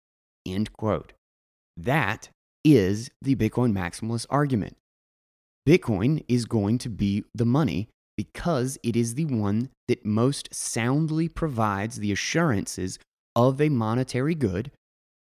[0.47, 1.13] End quote.
[1.77, 2.31] That
[2.65, 4.77] is the Bitcoin maximalist argument.
[5.67, 11.29] Bitcoin is going to be the money because it is the one that most soundly
[11.29, 12.99] provides the assurances
[13.37, 14.71] of a monetary good,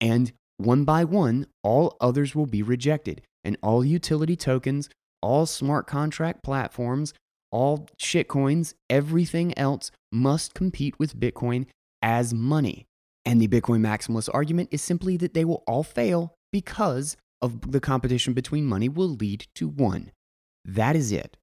[0.01, 4.89] and one by one, all others will be rejected, and all utility tokens,
[5.23, 7.15] all smart contract platforms,
[7.51, 11.67] all shitcoins, everything else must compete with Bitcoin
[12.03, 12.85] as money.
[13.25, 17.81] And the Bitcoin maximalist argument is simply that they will all fail because of the
[17.81, 20.13] competition between money will lead to one.
[20.69, 21.39] That is it.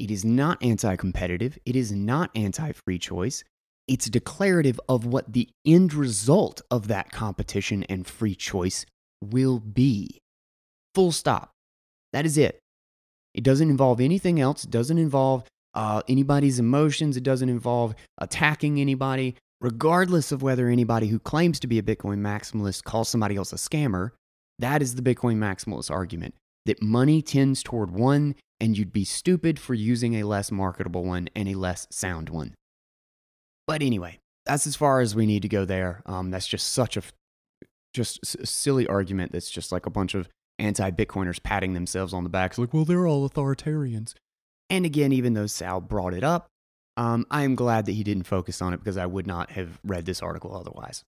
[0.00, 1.56] It is not anti competitive.
[1.64, 3.44] It is not anti free choice.
[3.86, 8.86] It's declarative of what the end result of that competition and free choice
[9.22, 10.18] will be.
[10.96, 11.52] Full stop.
[12.12, 12.58] That is it.
[13.34, 14.64] It doesn't involve anything else.
[14.64, 15.44] It doesn't involve
[15.74, 17.16] uh, anybody's emotions.
[17.16, 22.18] It doesn't involve attacking anybody, regardless of whether anybody who claims to be a Bitcoin
[22.18, 24.10] maximalist calls somebody else a scammer.
[24.58, 26.34] That is the Bitcoin maximalist argument
[26.66, 31.28] that money tends toward one, and you'd be stupid for using a less marketable one
[31.34, 32.54] and a less sound one.
[33.66, 36.02] But anyway, that's as far as we need to go there.
[36.06, 37.02] Um, that's just such a
[37.92, 39.32] just a silly argument.
[39.32, 42.52] That's just like a bunch of anti-Bitcoiners patting themselves on the back.
[42.52, 44.14] It's like, well, they're all authoritarians.
[44.68, 46.48] And again, even though Sal brought it up,
[46.96, 49.78] um, I am glad that he didn't focus on it because I would not have
[49.84, 51.02] read this article otherwise.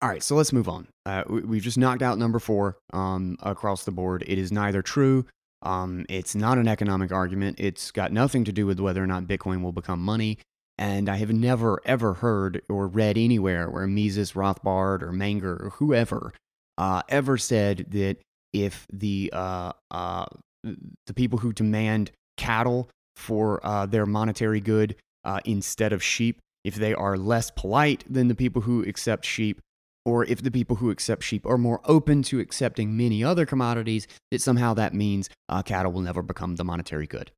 [0.00, 0.86] All right, so let's move on.
[1.06, 4.22] Uh, we've just knocked out number four um, across the board.
[4.26, 5.26] It is neither true.
[5.62, 7.58] Um, it's not an economic argument.
[7.58, 10.38] It's got nothing to do with whether or not Bitcoin will become money.
[10.78, 15.72] And I have never, ever heard or read anywhere where Mises, Rothbard, or Menger, or
[15.78, 16.32] whoever
[16.76, 18.18] uh, ever said that
[18.52, 20.26] if the, uh, uh,
[20.62, 26.76] the people who demand cattle for uh, their monetary good uh, instead of sheep, if
[26.76, 29.60] they are less polite than the people who accept sheep,
[30.08, 34.08] or if the people who accept sheep are more open to accepting many other commodities,
[34.30, 37.30] that somehow that means uh, cattle will never become the monetary good.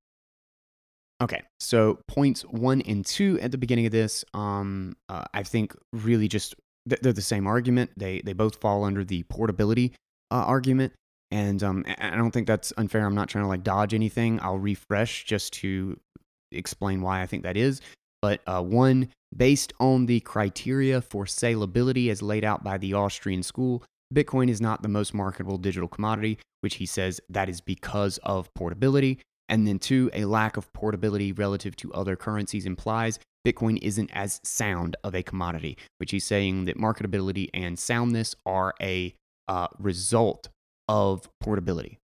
[1.21, 5.75] Okay, so points one and two at the beginning of this, um, uh, I think
[5.93, 6.55] really just
[6.87, 7.91] they're the same argument.
[7.97, 9.93] They they both fall under the portability
[10.31, 10.95] uh, argument,
[11.31, 13.05] and um, I don't think that's unfair.
[13.05, 14.41] I'm not trying to like dodge anything.
[14.41, 15.99] I'll refresh just to
[16.53, 17.81] explain why I think that is.
[18.23, 23.43] But uh, one, based on the criteria for salability as laid out by the Austrian
[23.43, 23.83] school,
[24.15, 28.53] Bitcoin is not the most marketable digital commodity, which he says that is because of
[28.55, 29.21] portability.
[29.49, 34.41] And then two, a lack of portability relative to other currencies implies Bitcoin isn't as
[34.45, 39.15] sound of a commodity, which he's saying that marketability and soundness are a
[39.49, 40.49] uh, result
[40.89, 41.99] of portability.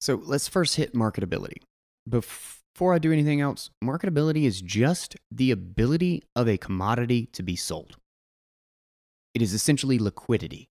[0.00, 1.58] So let's first hit marketability.
[2.94, 7.96] I do anything else, marketability is just the ability of a commodity to be sold.
[9.34, 10.68] It is essentially liquidity.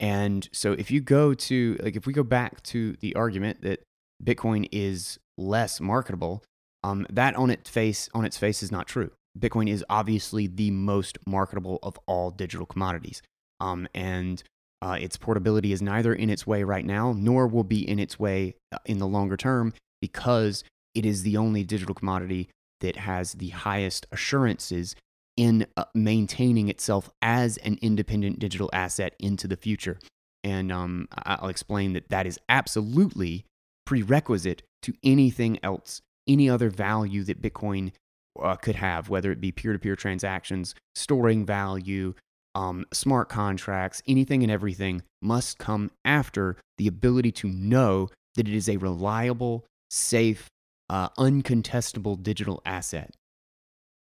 [0.00, 3.82] And so if you go to, like, if we go back to the argument that
[4.22, 6.42] Bitcoin is less marketable,
[6.82, 9.10] um, that on its face, on its face is not true.
[9.38, 13.22] Bitcoin is obviously the most marketable of all digital commodities.
[13.60, 14.42] Um, and
[14.82, 18.18] uh, its portability is neither in its way right now, nor will be in its
[18.18, 20.62] way uh, in the longer term because
[20.94, 22.48] it is the only digital commodity
[22.80, 24.94] that has the highest assurances
[25.36, 29.98] in uh, maintaining itself as an independent digital asset into the future.
[30.44, 33.44] And um, I'll explain that that is absolutely
[33.86, 37.92] prerequisite to anything else, any other value that Bitcoin
[38.40, 42.14] uh, could have, whether it be peer to peer transactions, storing value,
[42.54, 48.54] um, smart contracts, anything and everything must come after the ability to know that it
[48.54, 50.48] is a reliable, safe,
[50.88, 53.14] uh, uncontestable digital asset.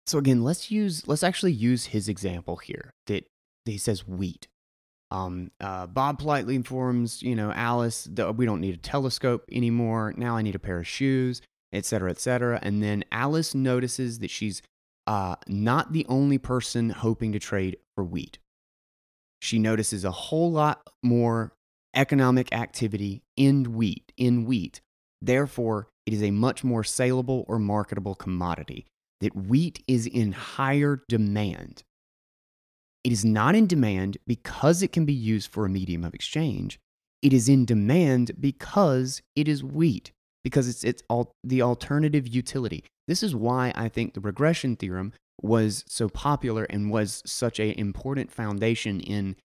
[0.05, 3.25] So again, let's use let's actually use his example here that,
[3.65, 4.47] that he says wheat.
[5.09, 10.13] Um, uh, Bob politely informs you know Alice that we don't need a telescope anymore.
[10.17, 11.41] Now I need a pair of shoes,
[11.73, 12.59] etc., etc.
[12.61, 14.61] And then Alice notices that she's
[15.07, 18.39] uh, not the only person hoping to trade for wheat.
[19.41, 21.53] She notices a whole lot more
[21.95, 24.81] economic activity in wheat, in wheat.
[25.21, 28.85] Therefore, it is a much more saleable or marketable commodity.
[29.19, 31.83] That wheat is in higher demand.
[33.03, 36.79] It is not in demand because it can be used for a medium of exchange.
[37.21, 40.11] It is in demand because it is wheat,
[40.45, 41.03] because it's, it's
[41.43, 42.85] the alternative utility.
[43.07, 47.71] This is why I think the regression theorem was so popular and was such an
[47.71, 49.35] important foundation in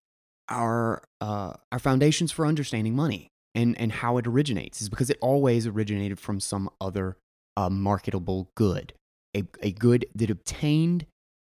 [0.49, 5.19] our uh, our foundations for understanding money and and how it originates is because it
[5.21, 7.17] always originated from some other
[7.57, 8.93] uh, marketable good,
[9.37, 11.07] a, a good that obtained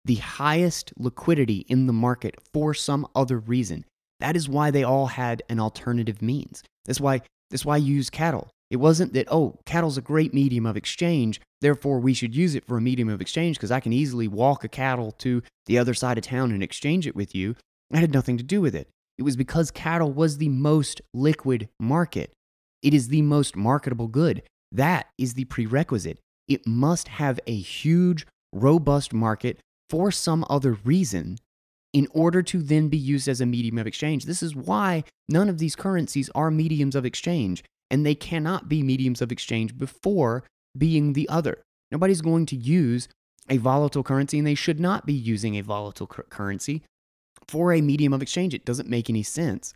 [0.05, 3.85] the highest liquidity in the market for some other reason.
[4.21, 6.63] That is why they all had an alternative means.
[6.85, 8.49] That's why that's why you use cattle.
[8.71, 12.65] It wasn't that, oh, cattle's a great medium of exchange, therefore we should use it
[12.67, 15.95] for a medium of exchange because I can easily walk a cattle to the other
[15.95, 17.55] side of town and exchange it with you.
[17.91, 18.89] That had nothing to do with it.
[19.19, 22.33] It was because cattle was the most liquid market.
[22.83, 24.43] It is the most marketable good.
[24.73, 26.19] That is the prerequisite.
[26.49, 29.59] It must have a huge, robust market
[29.89, 31.39] for some other reason
[31.93, 34.25] in order to then be used as a medium of exchange.
[34.25, 38.83] This is why none of these currencies are mediums of exchange, and they cannot be
[38.83, 40.43] mediums of exchange before
[40.77, 41.63] being the other.
[41.93, 43.09] Nobody's going to use
[43.49, 46.83] a volatile currency, and they should not be using a volatile currency
[47.49, 48.55] for a medium of exchange.
[48.55, 49.75] It doesn't make any sense.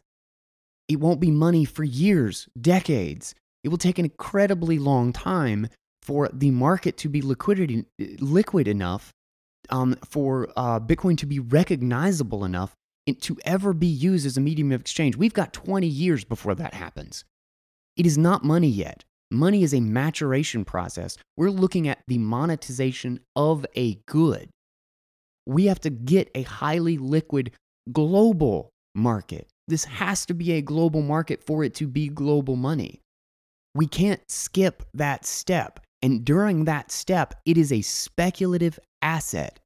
[0.88, 3.34] It won't be money for years, decades.
[3.62, 5.68] It will take an incredibly long time
[6.02, 7.84] for the market to be liquid,
[8.20, 9.12] liquid enough
[9.70, 12.74] um, for uh, Bitcoin to be recognizable enough
[13.20, 15.16] to ever be used as a medium of exchange.
[15.16, 17.24] We've got 20 years before that happens.
[17.96, 19.04] It is not money yet.
[19.30, 21.16] Money is a maturation process.
[21.36, 24.48] We're looking at the monetization of a good.
[25.48, 27.52] We have to get a highly liquid
[27.90, 29.48] global market.
[29.66, 33.00] This has to be a global market for it to be global money.
[33.74, 35.80] We can't skip that step.
[36.02, 39.58] And during that step, it is a speculative asset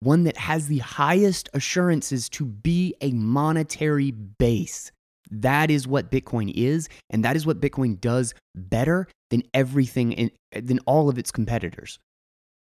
[0.00, 4.92] one that has the highest assurances to be a monetary base.
[5.30, 10.30] That is what Bitcoin is, and that is what Bitcoin does better than everything in,
[10.52, 11.98] than all of its competitors.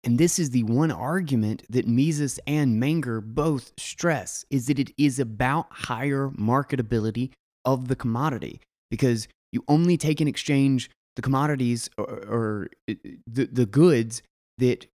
[0.04, 4.92] And this is the one argument that Mises and Menger both stress is that it
[4.98, 7.32] is about higher marketability
[7.66, 12.94] of the commodity because you only take in exchange the commodities or, or uh,
[13.28, 14.22] the, the goods
[14.58, 14.86] that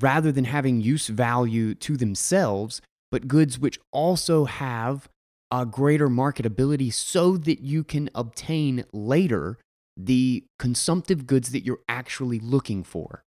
[0.00, 5.08] rather than having use value to themselves, but goods which also have
[5.50, 9.58] a greater marketability so that you can obtain later
[9.96, 13.22] the consumptive goods that you're actually looking for.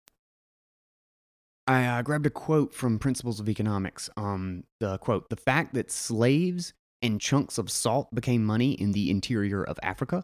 [1.68, 4.09] I uh, grabbed a quote from Principles of Economics.
[4.18, 9.09] Um, the quote The fact that slaves and chunks of salt became money in the
[9.09, 10.24] interior of Africa,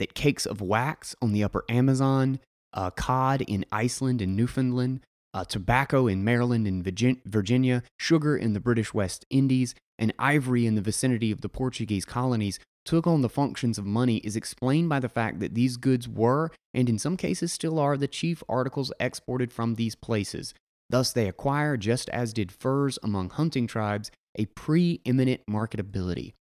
[0.00, 2.40] that cakes of wax on the upper Amazon,
[2.72, 5.00] uh, cod in Iceland and Newfoundland,
[5.32, 10.74] uh, tobacco in Maryland and Virginia, sugar in the British West Indies, and ivory in
[10.74, 14.98] the vicinity of the Portuguese colonies took on the functions of money is explained by
[14.98, 18.92] the fact that these goods were, and in some cases still are, the chief articles
[18.98, 20.54] exported from these places.
[20.90, 26.34] Thus, they acquire, just as did furs among hunting tribes, a preeminent marketability.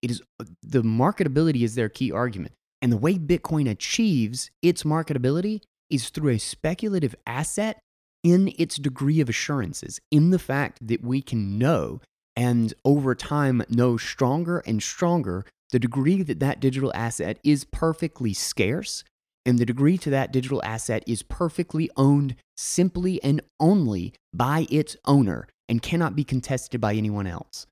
[0.00, 2.54] It is uh, the marketability is their key argument.
[2.80, 7.80] And the way Bitcoin achieves its marketability is through a speculative asset
[8.22, 12.00] in its degree of assurances, in the fact that we can know
[12.36, 18.32] and over time know stronger and stronger the degree that that digital asset is perfectly
[18.32, 19.02] scarce
[19.46, 24.96] and the degree to that digital asset is perfectly owned simply and only by its
[25.04, 27.66] owner and cannot be contested by anyone else.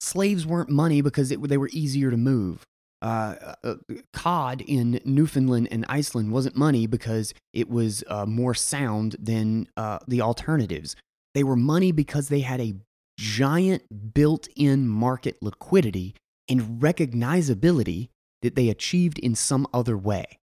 [0.00, 2.64] Slaves weren't money because it, they were easier to move
[3.02, 3.74] uh, uh,
[4.12, 9.98] cod in Newfoundland and Iceland wasn't money because it was uh, more sound than uh,
[10.06, 10.96] the alternatives.
[11.34, 12.74] They were money because they had a
[13.18, 16.14] giant built in market liquidity
[16.48, 18.08] and recognizability
[18.42, 20.38] that they achieved in some other way.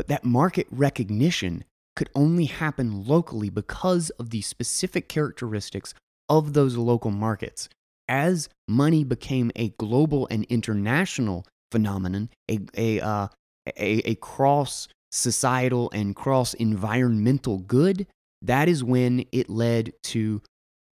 [0.00, 1.62] But that market recognition
[1.94, 5.92] could only happen locally because of the specific characteristics
[6.30, 7.68] of those local markets.
[8.08, 13.28] As money became a global and international phenomenon, a, a, uh,
[13.76, 18.06] a, a cross societal and cross environmental good,
[18.40, 20.40] that is when it led to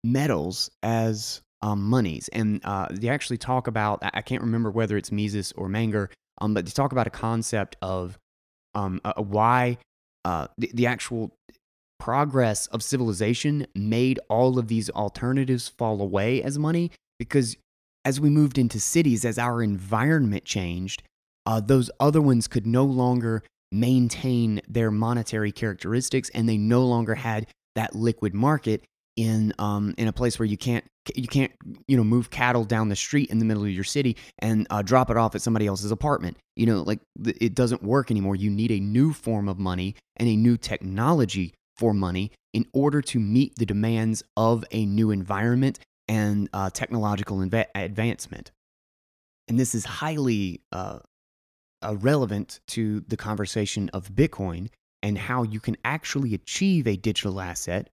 [0.04, 2.28] metals as um, monies.
[2.34, 6.10] And uh, they actually talk about, I can't remember whether it's Mises or Menger,
[6.42, 8.18] um, but they talk about a concept of
[8.78, 9.78] um, uh, why
[10.24, 11.32] uh, the, the actual
[11.98, 17.56] progress of civilization made all of these alternatives fall away as money because
[18.04, 21.02] as we moved into cities, as our environment changed,
[21.44, 27.16] uh, those other ones could no longer maintain their monetary characteristics, and they no longer
[27.16, 28.82] had that liquid market
[29.18, 30.84] in um, in a place where you can't
[31.16, 31.50] you can't
[31.88, 34.80] you know move cattle down the street in the middle of your city and uh,
[34.80, 36.36] drop it off at somebody else's apartment.
[36.54, 38.36] You know, like it doesn't work anymore.
[38.36, 43.02] You need a new form of money and a new technology for money in order
[43.02, 48.52] to meet the demands of a new environment and uh, technological inv- advancement.
[49.48, 51.00] And this is highly uh,
[51.82, 54.68] uh, relevant to the conversation of Bitcoin
[55.02, 57.88] and how you can actually achieve a digital asset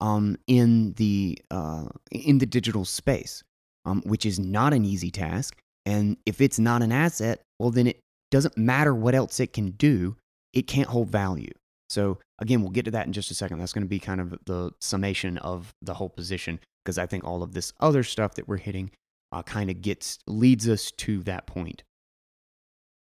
[0.00, 3.42] um, in the uh, in the digital space,
[3.84, 5.58] um, which is not an easy task.
[5.86, 9.70] And if it's not an asset, well, then it doesn't matter what else it can
[9.70, 10.16] do;
[10.52, 11.52] it can't hold value.
[11.88, 13.58] So again, we'll get to that in just a second.
[13.58, 17.24] That's going to be kind of the summation of the whole position because I think
[17.24, 18.90] all of this other stuff that we're hitting
[19.32, 21.82] uh, kind of gets leads us to that point.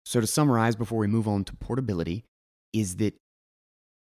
[0.05, 2.25] So to summarize before we move on to portability
[2.73, 3.15] is that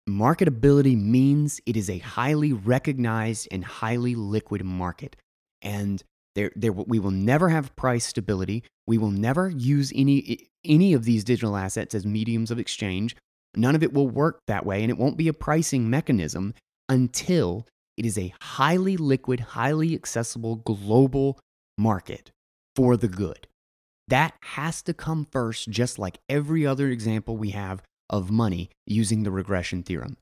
[0.08, 5.16] marketability means it is a highly recognized and highly liquid market.
[5.60, 6.02] And
[6.34, 8.64] there, there, we will never have price stability.
[8.86, 13.16] We will never use any, any of these digital assets as mediums of exchange.
[13.54, 16.54] None of it will work that way, and it won't be a pricing mechanism
[16.88, 21.38] until it is a highly liquid, highly accessible global
[21.76, 22.30] market
[22.74, 23.46] for the good.
[24.08, 27.82] That has to come first, just like every other example we have
[28.12, 30.16] of money using the regression theorem.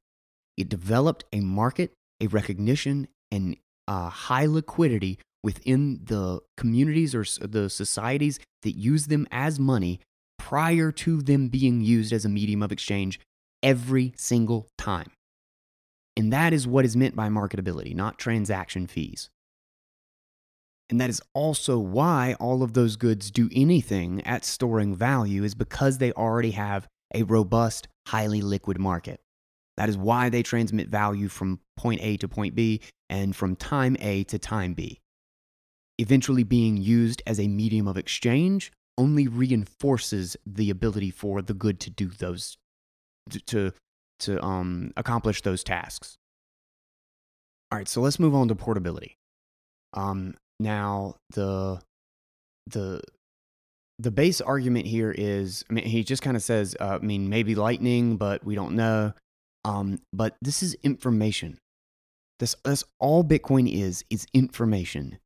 [0.56, 3.56] It developed a market, a recognition, and
[3.88, 10.00] uh, high liquidity within the communities or the societies that use them as money
[10.38, 13.18] prior to them being used as a medium of exchange
[13.62, 15.10] every single time.
[16.16, 19.30] And that is what is meant by marketability, not transaction fees.
[20.90, 25.54] And that is also why all of those goods do anything at storing value, is
[25.54, 29.20] because they already have a robust, highly liquid market.
[29.76, 33.96] That is why they transmit value from point A to point B and from time
[34.00, 35.00] A to time B.
[35.98, 41.80] Eventually being used as a medium of exchange only reinforces the ability for the good
[41.80, 42.56] to do those
[43.46, 43.72] to
[44.20, 46.18] to um, accomplish those tasks.
[47.72, 49.16] All right, so let's move on to portability.
[49.94, 51.80] Um, now the
[52.66, 53.00] the
[54.00, 57.28] the base argument here is, I mean, he just kind of says, uh, I mean,
[57.28, 59.12] maybe lightning, but we don't know.
[59.64, 61.58] Um, but this is information.
[62.38, 65.18] This that's all Bitcoin is is information.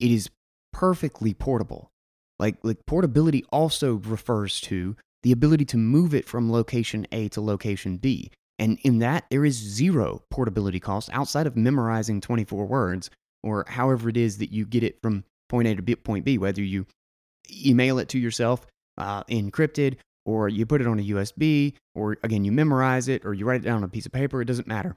[0.00, 0.30] It is
[0.72, 1.90] perfectly portable.
[2.38, 7.42] Like like portability also refers to the ability to move it from location A to
[7.42, 8.30] location B.
[8.58, 13.10] And in that, there is zero portability cost outside of memorizing 24 words
[13.42, 16.62] or however it is that you get it from point A to point B, whether
[16.62, 16.86] you
[17.50, 18.66] email it to yourself
[18.98, 23.34] uh, encrypted or you put it on a USB or again, you memorize it or
[23.34, 24.96] you write it down on a piece of paper, it doesn't matter.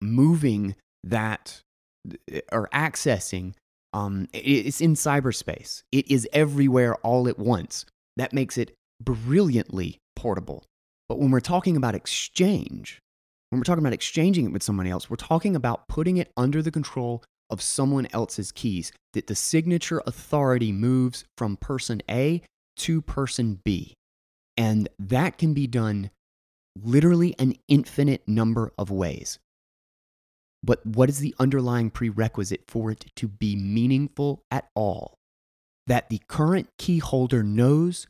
[0.00, 0.74] Moving
[1.04, 1.60] that
[2.52, 3.54] or accessing,
[3.92, 5.82] um, it's in cyberspace.
[5.92, 7.86] It is everywhere all at once.
[8.16, 10.64] That makes it brilliantly portable.
[11.08, 12.98] But when we're talking about exchange,
[13.50, 16.62] when we're talking about exchanging it with someone else, we're talking about putting it under
[16.62, 17.22] the control
[17.54, 22.42] of someone else's keys, that the signature authority moves from person A
[22.78, 23.94] to person B.
[24.56, 26.10] And that can be done
[26.82, 29.38] literally an infinite number of ways.
[30.64, 35.14] But what is the underlying prerequisite for it to be meaningful at all?
[35.86, 38.08] That the current key holder knows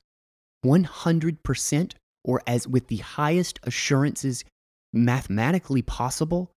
[0.65, 1.93] 100%
[2.25, 4.45] or as with the highest assurances
[4.95, 6.51] mathematically possible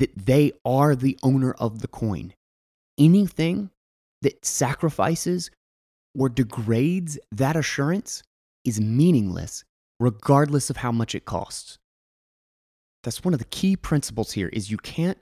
[0.00, 2.34] that they are the owner of the coin.
[2.98, 3.70] Anything
[4.22, 5.50] that sacrifices
[6.18, 8.22] or degrades that assurance
[8.64, 9.64] is meaningless
[10.00, 11.78] regardless of how much it costs.
[13.04, 15.18] That's one of the key principles here is you can't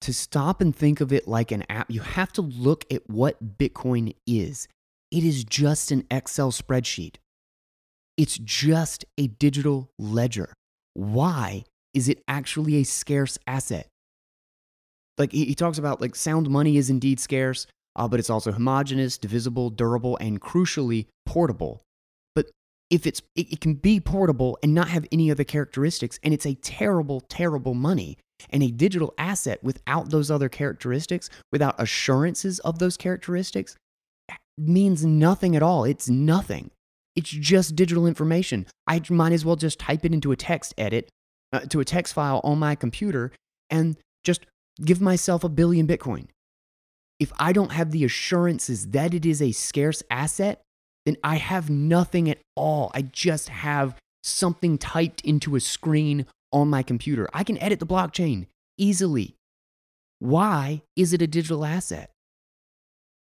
[0.00, 3.56] to stop and think of it like an app, you have to look at what
[3.56, 4.66] Bitcoin is.
[5.12, 7.16] It is just an Excel spreadsheet.
[8.16, 10.52] It's just a digital ledger.
[10.94, 11.64] Why
[11.94, 13.86] is it actually a scarce asset?
[15.18, 18.52] Like he, he talks about, like sound money is indeed scarce, uh, but it's also
[18.52, 21.82] homogeneous, divisible, durable, and crucially portable.
[22.34, 22.46] But
[22.90, 26.46] if it's, it, it can be portable and not have any other characteristics, and it's
[26.46, 28.18] a terrible, terrible money.
[28.50, 33.76] And a digital asset without those other characteristics, without assurances of those characteristics,
[34.58, 35.84] means nothing at all.
[35.84, 36.72] It's nothing.
[37.14, 38.66] It's just digital information.
[38.88, 41.08] I might as well just type it into a text edit,
[41.52, 43.30] uh, to a text file on my computer,
[43.70, 44.46] and just
[44.84, 46.28] give myself a billion Bitcoin.
[47.18, 50.62] If I don't have the assurances that it is a scarce asset,
[51.06, 52.90] then I have nothing at all.
[52.94, 57.28] I just have something typed into a screen on my computer.
[57.32, 58.46] I can edit the blockchain
[58.78, 59.36] easily.
[60.18, 62.10] Why is it a digital asset?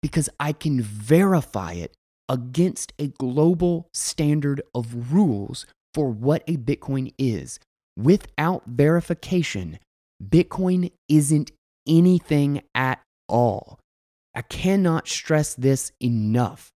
[0.02, 1.94] Because I can verify it
[2.28, 7.58] against a global standard of rules for what a Bitcoin is.
[7.98, 9.78] Without verification,
[10.22, 11.50] Bitcoin isn't
[11.86, 13.78] anything at all.
[14.34, 16.70] I cannot stress this enough.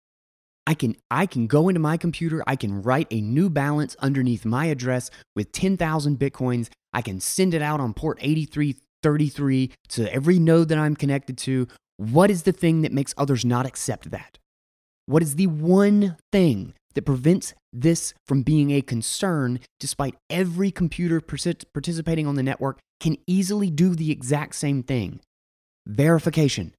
[0.67, 4.45] I can, I can go into my computer, I can write a new balance underneath
[4.45, 6.69] my address with 10,000 Bitcoins.
[6.93, 11.67] I can send it out on port 8333 to every node that I'm connected to.
[11.97, 14.39] What is the thing that makes others not accept that?
[15.07, 21.21] What is the one thing that prevents this from being a concern despite every computer
[21.21, 25.21] participating on the network can easily do the exact same thing?
[25.87, 26.75] Verification.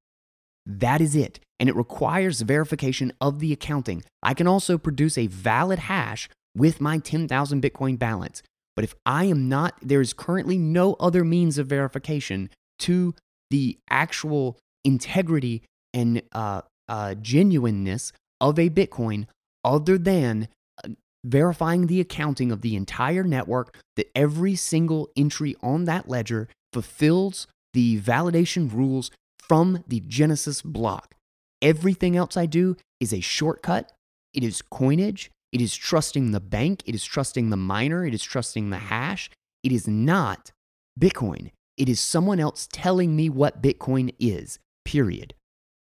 [0.66, 1.40] That is it.
[1.60, 4.04] And it requires verification of the accounting.
[4.22, 8.44] I can also produce a valid hash with my 10,000 Bitcoin balance.
[8.76, 12.50] But if I am not, there is currently no other means of verification
[12.80, 13.14] to
[13.50, 19.28] the actual integrity and uh, uh, genuineness of a Bitcoin
[19.64, 20.48] other than
[20.84, 20.90] uh,
[21.24, 27.48] verifying the accounting of the entire network that every single entry on that ledger fulfills
[27.74, 31.16] the validation rules from the Genesis block.
[31.62, 33.92] Everything else I do is a shortcut.
[34.34, 35.30] It is coinage.
[35.52, 36.84] It is trusting the bank.
[36.86, 38.06] It is trusting the miner.
[38.06, 39.30] It is trusting the hash.
[39.64, 40.52] It is not
[41.00, 41.52] Bitcoin.
[41.78, 45.34] It is someone else telling me what Bitcoin is, period.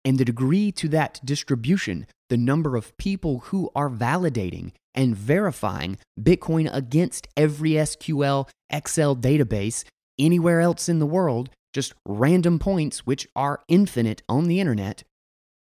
[0.07, 5.97] And the degree to that distribution, the number of people who are validating and verifying
[6.17, 9.83] Bitcoin against every SQL, Excel database
[10.17, 15.03] anywhere else in the world, just random points which are infinite on the internet,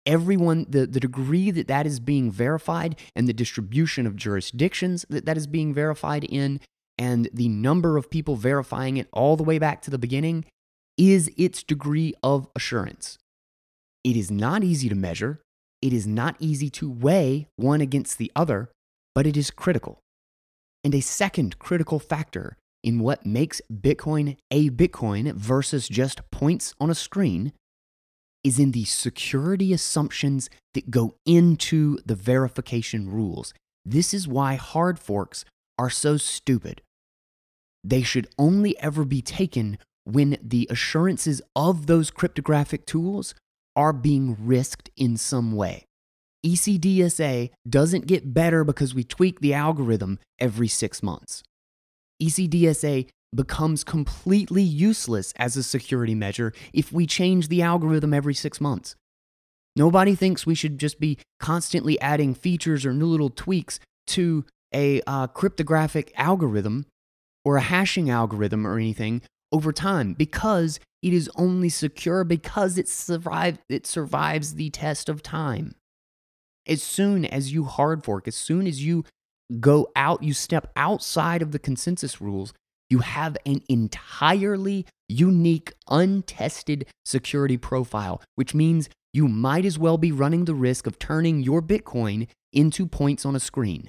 [0.04, 5.24] everyone, the, the degree that that is being verified and the distribution of jurisdictions that
[5.24, 6.60] that is being verified in,
[6.98, 10.44] and the number of people verifying it all the way back to the beginning
[10.98, 13.16] is its degree of assurance.
[14.04, 15.40] It is not easy to measure,
[15.80, 18.70] it is not easy to weigh one against the other,
[19.14, 20.00] but it is critical.
[20.84, 26.90] And a second critical factor in what makes Bitcoin a Bitcoin versus just points on
[26.90, 27.52] a screen
[28.44, 33.54] is in the security assumptions that go into the verification rules.
[33.86, 35.46] This is why hard forks
[35.78, 36.82] are so stupid.
[37.82, 43.34] They should only ever be taken when the assurances of those cryptographic tools
[43.76, 45.84] are being risked in some way.
[46.44, 51.42] ECDSA doesn't get better because we tweak the algorithm every six months.
[52.22, 58.60] ECDSA becomes completely useless as a security measure if we change the algorithm every six
[58.60, 58.94] months.
[59.74, 65.00] Nobody thinks we should just be constantly adding features or new little tweaks to a
[65.06, 66.86] uh, cryptographic algorithm
[67.44, 69.22] or a hashing algorithm or anything
[69.54, 75.22] over time because it is only secure because it, survive, it survives the test of
[75.22, 75.76] time.
[76.66, 79.04] As soon as you hard fork, as soon as you
[79.60, 82.52] go out, you step outside of the consensus rules,
[82.90, 90.10] you have an entirely unique, untested security profile, which means you might as well be
[90.10, 93.88] running the risk of turning your Bitcoin into points on a screen.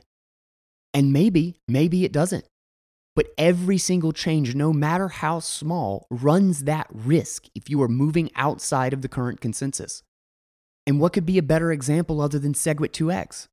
[0.93, 2.45] And maybe, maybe it doesn't.
[3.15, 8.29] But every single change, no matter how small, runs that risk if you are moving
[8.35, 10.03] outside of the current consensus.
[10.85, 13.47] And what could be a better example other than SegWit2x?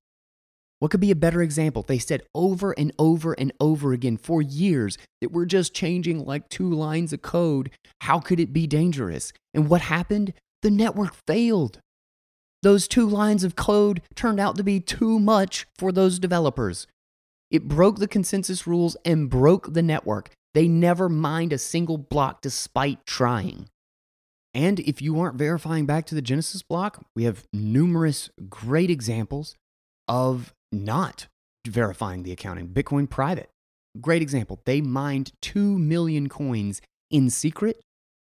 [0.81, 1.85] What could be a better example?
[1.87, 6.49] They said over and over and over again for years that we're just changing like
[6.49, 7.71] two lines of code.
[8.01, 9.33] How could it be dangerous?
[9.55, 10.35] And what happened?
[10.63, 11.79] The network failed.
[12.63, 16.89] Those two lines of code turned out to be too much for those developers.
[17.53, 20.31] It broke the consensus rules and broke the network.
[20.55, 23.69] They never mined a single block despite trying.
[24.55, 29.55] And if you aren't verifying back to the Genesis block, we have numerous great examples
[30.09, 31.27] of not
[31.67, 32.69] verifying the accounting.
[32.69, 33.51] Bitcoin Private,
[34.01, 34.61] great example.
[34.65, 36.81] They mined 2 million coins
[37.11, 37.81] in secret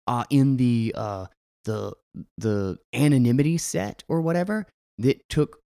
[0.07, 1.25] uh, in the, uh,
[1.65, 1.93] the,
[2.38, 4.65] the anonymity set or whatever
[4.97, 5.59] that took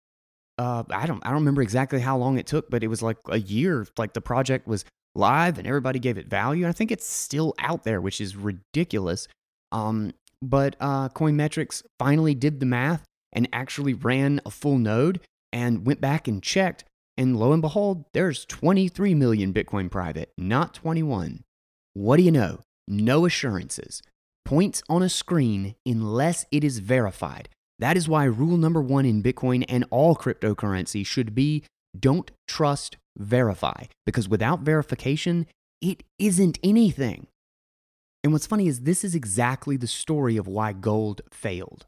[0.61, 3.16] uh, I don't I don't remember exactly how long it took, but it was like
[3.30, 3.86] a year.
[3.96, 4.84] Like the project was
[5.14, 6.68] live and everybody gave it value.
[6.68, 9.26] I think it's still out there, which is ridiculous.
[9.72, 15.86] Um, but uh, Coinmetrics finally did the math and actually ran a full node and
[15.86, 16.84] went back and checked.
[17.16, 21.42] And lo and behold, there's 23 million Bitcoin private, not 21.
[21.94, 22.61] What do you know?
[22.86, 24.02] No assurances.
[24.44, 27.48] Points on a screen unless it is verified.
[27.81, 31.64] That is why rule number one in Bitcoin and all cryptocurrency should be
[31.99, 33.85] don't trust, verify.
[34.07, 35.47] Because without verification,
[35.81, 37.26] it isn't anything.
[38.22, 41.87] And what's funny is this is exactly the story of why gold failed.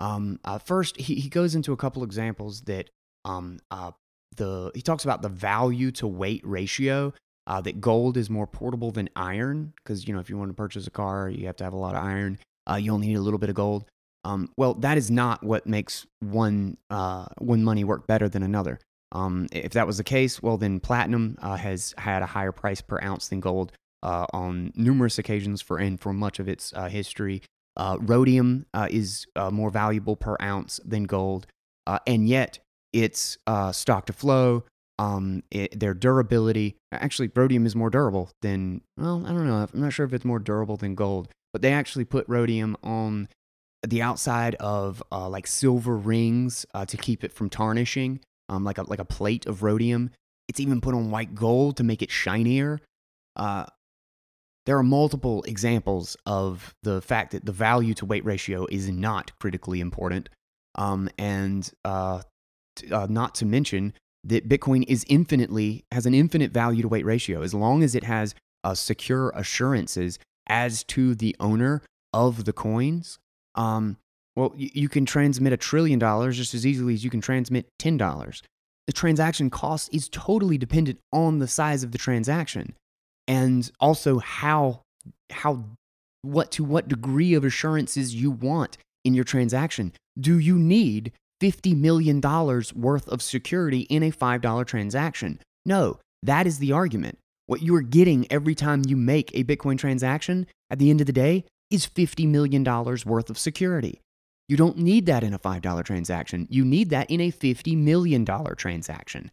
[0.00, 2.90] Um, uh, first, he, he goes into a couple examples that
[3.24, 3.92] um, uh,
[4.36, 7.14] the he talks about the value to weight ratio.
[7.46, 10.54] Uh, that gold is more portable than iron because you know if you want to
[10.54, 12.38] purchase a car, you have to have a lot of iron.
[12.68, 13.84] Uh, you only need a little bit of gold.
[14.24, 18.80] Um, well, that is not what makes one uh, one money work better than another.
[19.12, 22.80] Um, if that was the case, well, then platinum uh, has had a higher price
[22.80, 23.72] per ounce than gold
[24.02, 27.42] uh, on numerous occasions for and for much of its uh, history.
[27.76, 31.46] Uh, rhodium uh, is more valuable per ounce than gold,
[32.06, 32.58] and yet
[32.92, 33.36] its
[33.72, 34.64] stock to flow,
[34.98, 36.76] um, it, their durability.
[36.92, 39.66] Actually, rhodium is more durable than, well, I don't know.
[39.72, 43.28] I'm not sure if it's more durable than gold, but they actually put rhodium on
[43.86, 48.82] the outside of uh, like silver rings to keep it from tarnishing, um, like, a,
[48.82, 50.10] like a plate of rhodium.
[50.48, 52.80] It's even put on white gold to make it shinier.
[53.36, 53.66] uh,
[54.66, 59.38] there are multiple examples of the fact that the value to weight ratio is not
[59.38, 60.28] critically important.
[60.76, 62.22] Um, and uh,
[62.76, 63.92] t- uh, not to mention
[64.24, 67.42] that Bitcoin is infinitely, has an infinite value to weight ratio.
[67.42, 71.82] As long as it has uh, secure assurances as to the owner
[72.12, 73.18] of the coins,
[73.54, 73.96] um,
[74.36, 77.66] well, you, you can transmit a trillion dollars just as easily as you can transmit
[77.80, 78.42] $10.
[78.86, 82.74] The transaction cost is totally dependent on the size of the transaction
[83.26, 84.82] and also how
[85.30, 85.64] how
[86.22, 89.92] what to what degree of assurances you want in your transaction.
[90.18, 95.40] Do you need $50 million worth of security in a $5 transaction?
[95.66, 97.18] No, that is the argument.
[97.46, 101.06] What you are getting every time you make a Bitcoin transaction at the end of
[101.06, 104.00] the day is $50 million worth of security.
[104.48, 106.46] You don't need that in a $5 transaction.
[106.50, 109.30] You need that in a $50 million transaction.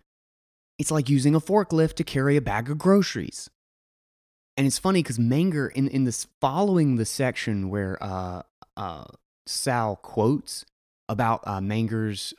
[0.79, 3.49] It's like using a forklift to carry a bag of groceries.
[4.57, 8.43] And it's funny because Menger, in, in this following the section where uh,
[8.77, 9.05] uh,
[9.45, 10.65] Sal quotes
[11.09, 11.61] about uh,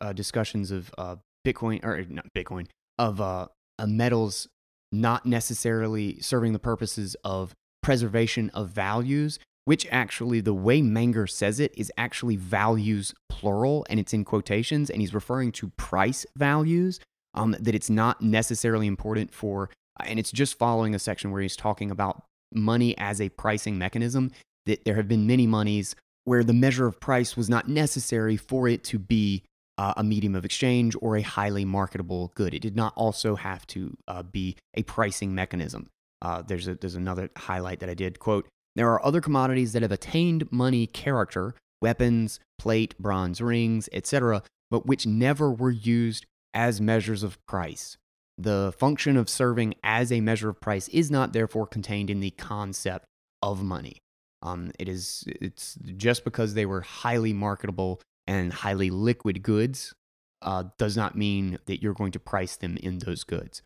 [0.01, 1.17] uh, discussions of uh,
[1.47, 2.67] Bitcoin, or not Bitcoin,
[2.99, 3.49] of uh,
[3.87, 4.49] metals
[4.91, 11.61] not necessarily serving the purposes of preservation of values, which actually, the way Menger says
[11.61, 17.01] it is actually values plural and it's in quotations, and he's referring to price values,
[17.35, 21.57] um, that it's not necessarily important for and it's just following a section where he's
[21.57, 24.31] talking about money as a pricing mechanism.
[24.67, 28.69] That there have been many monies where the measure of price was not necessary for
[28.69, 29.43] it to be
[29.77, 32.55] uh, a medium of exchange or a highly marketable good.
[32.55, 35.89] It did not also have to uh, be a pricing mechanism.
[36.21, 38.21] Uh, there's, a, there's another highlight that I did.
[38.21, 44.43] Quote, there are other commodities that have attained money character, weapons, plate, bronze rings, etc.,
[44.71, 47.97] but which never were used as measures of price.
[48.39, 52.31] The function of serving as a measure of price is not therefore contained in the
[52.31, 53.05] concept
[53.43, 53.99] of money.
[54.43, 59.95] Um, it is it's just because they were highly marketable and highly liquid goods
[60.41, 63.63] uh, does not mean that you're going to price them in those goods.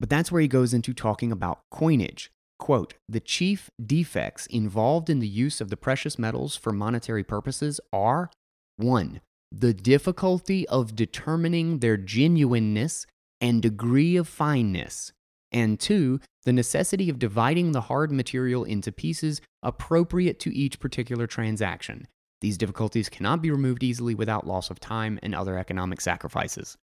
[0.00, 2.32] But that's where he goes into talking about coinage.
[2.62, 7.80] Quote, the chief defects involved in the use of the precious metals for monetary purposes
[7.92, 8.30] are
[8.76, 13.04] one, the difficulty of determining their genuineness
[13.40, 15.12] and degree of fineness,
[15.50, 21.26] and two, the necessity of dividing the hard material into pieces appropriate to each particular
[21.26, 22.06] transaction.
[22.42, 26.76] These difficulties cannot be removed easily without loss of time and other economic sacrifices.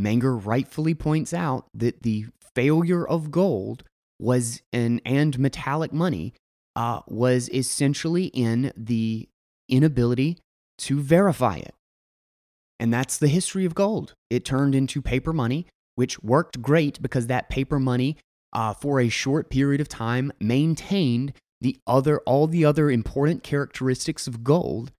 [0.00, 2.26] Menger rightfully points out that the
[2.56, 3.84] failure of gold
[4.18, 6.34] was an, and metallic money
[6.74, 9.28] uh, was essentially in the
[9.68, 10.38] inability
[10.78, 11.74] to verify it.
[12.78, 14.12] And that's the history of gold.
[14.28, 18.16] It turned into paper money which worked great because that paper money
[18.52, 24.26] uh, for a short period of time maintained the other all the other important characteristics
[24.26, 24.92] of gold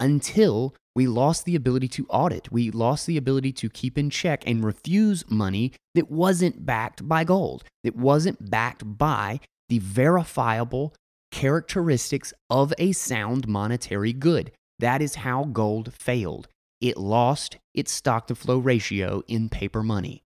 [0.00, 2.50] until we lost the ability to audit.
[2.50, 7.22] We lost the ability to keep in check and refuse money that wasn't backed by
[7.22, 9.38] gold, that wasn't backed by
[9.68, 10.96] the verifiable
[11.30, 14.50] characteristics of a sound monetary good.
[14.80, 16.48] That is how gold failed.
[16.80, 20.24] It lost its stock to flow ratio in paper money.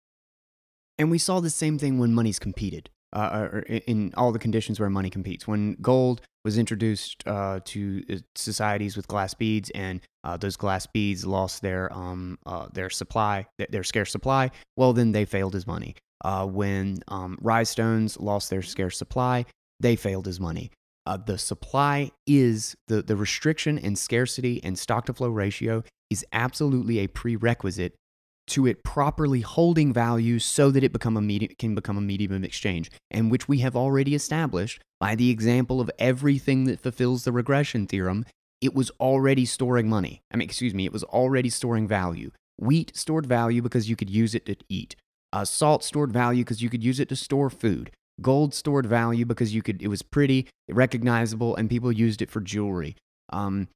[0.99, 4.79] And we saw the same thing when money's competed, uh, or in all the conditions
[4.79, 5.47] where money competes.
[5.47, 10.87] When gold was introduced uh, to uh, societies with glass beads, and uh, those glass
[10.87, 15.67] beads lost their um, uh, their supply, their scarce supply, well, then they failed as
[15.67, 15.97] money.
[16.23, 19.47] Uh, when um, Rai stones lost their scarce supply,
[19.81, 20.71] they failed as money.
[21.27, 26.99] the supply is the, the restriction and scarcity and stock to flow ratio is absolutely
[26.99, 27.95] a prerequisite
[28.49, 32.32] to it properly holding value so that it become a medium, can become a medium
[32.32, 37.24] of exchange, and which we have already established by the example of everything that fulfills
[37.24, 38.24] the regression theorem.
[38.61, 40.20] It was already storing money.
[40.32, 42.30] I mean, excuse me, it was already storing value.
[42.59, 44.97] Wheat stored value because you could use it to eat.
[45.32, 47.91] Uh, salt stored value because you could use it to store food.
[48.20, 49.80] Gold stored value because you could.
[49.80, 52.97] It was pretty, recognizable, and people used it for jewelry.
[53.32, 53.68] Um,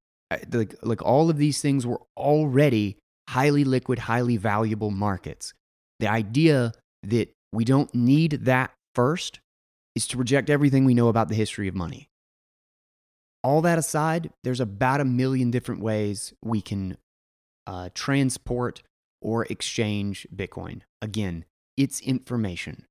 [0.53, 2.99] like like all of these things were already
[3.29, 5.55] highly liquid, highly valuable markets.
[6.01, 6.73] The idea
[7.03, 9.41] that we don't need that first
[9.95, 12.09] is to reject everything we know about the history of money.
[13.43, 16.97] All that aside, there's about a million different ways we can
[17.67, 18.83] uh, transport
[19.21, 20.83] or exchange Bitcoin.
[21.03, 21.45] Again,
[21.77, 22.87] it's information.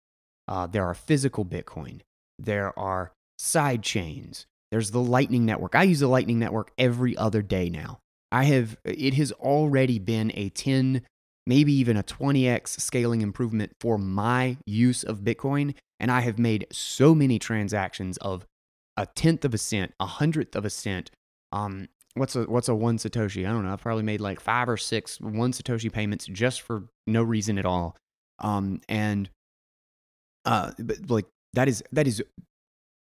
[0.47, 2.01] Uh, there are physical Bitcoin,
[2.37, 5.75] there are side chains, there's the Lightning Network.
[5.75, 7.99] I use the Lightning Network every other day now.
[8.33, 11.03] I have, it has already been a 10,
[11.45, 15.75] maybe even a 20x scaling improvement for my use of Bitcoin.
[15.99, 18.47] And I have made so many transactions of
[18.97, 21.11] a tenth of a cent, a hundredth of a cent.
[21.51, 23.47] Um, what's a what's a one satoshi?
[23.47, 23.71] I don't know.
[23.71, 27.65] I've probably made like five or six one satoshi payments just for no reason at
[27.65, 27.95] all.
[28.39, 29.29] Um, and
[30.45, 32.23] uh, but like that is that is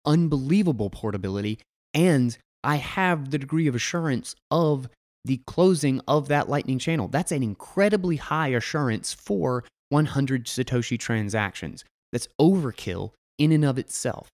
[0.05, 1.59] unbelievable portability,
[1.93, 4.89] and I have the degree of assurance of
[5.27, 7.07] the closing of that Lightning channel.
[7.07, 11.85] That's an incredibly high assurance for 100 Satoshi transactions.
[12.11, 14.29] That's overkill in and of itself.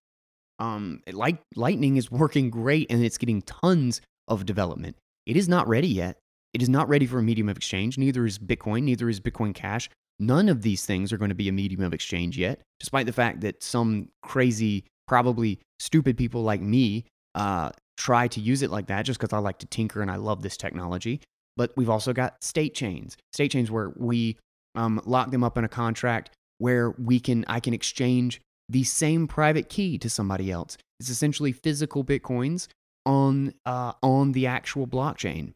[0.58, 4.96] Um, like Lightning is working great and it's getting tons of development.
[5.26, 6.16] It is not ready yet.
[6.52, 7.98] It is not ready for a medium of exchange.
[7.98, 9.90] Neither is Bitcoin, neither is Bitcoin Cash.
[10.20, 13.12] None of these things are going to be a medium of exchange yet, despite the
[13.12, 18.86] fact that some crazy, probably stupid people like me uh, try to use it like
[18.86, 21.20] that just because I like to tinker and I love this technology.
[21.56, 24.36] But we've also got state chains, state chains where we
[24.74, 29.28] um, lock them up in a contract where we can I can exchange the same
[29.28, 30.76] private key to somebody else.
[31.00, 32.68] It's essentially physical bitcoins
[33.06, 35.52] on uh, on the actual blockchain.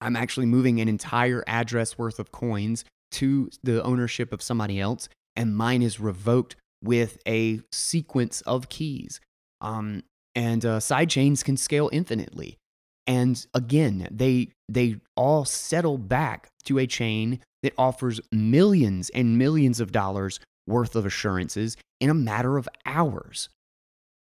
[0.00, 5.08] I'm actually moving an entire address worth of coins to the ownership of somebody else,
[5.34, 9.20] and mine is revoked with a sequence of keys.
[9.60, 10.04] Um,
[10.34, 12.58] and uh, side chains can scale infinitely.
[13.06, 19.80] And again, they they all settle back to a chain that offers millions and millions
[19.80, 23.48] of dollars worth of assurances in a matter of hours.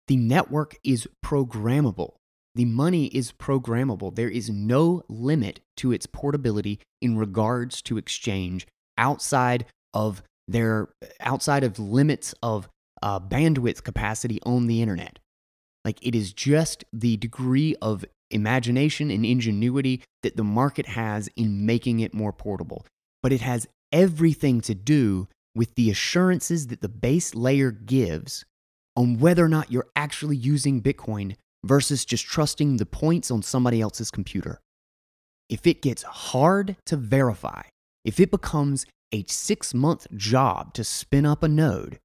[0.08, 2.16] The network is programmable.
[2.56, 4.14] The money is programmable.
[4.16, 10.90] There is no limit to its portability in regards to exchange outside of their
[11.22, 12.68] outside of limits of
[13.02, 15.20] uh, bandwidth capacity on the internet.
[15.84, 21.66] Like it is just the degree of imagination and ingenuity that the market has in
[21.66, 22.86] making it more portable.
[23.24, 28.46] But it has everything to do with the assurances that the base layer gives
[28.96, 33.82] on whether or not you're actually using Bitcoin versus just trusting the points on somebody
[33.82, 34.60] else's computer.
[35.50, 37.64] If it gets hard to verify,
[38.06, 42.00] if it becomes a six month job to spin up a node,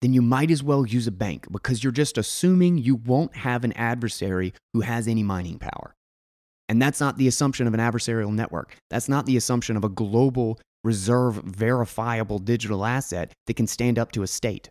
[0.00, 3.64] then you might as well use a bank because you're just assuming you won't have
[3.64, 5.94] an adversary who has any mining power.
[6.68, 8.76] And that's not the assumption of an adversarial network.
[8.90, 14.12] That's not the assumption of a global reserve verifiable digital asset that can stand up
[14.12, 14.70] to a state.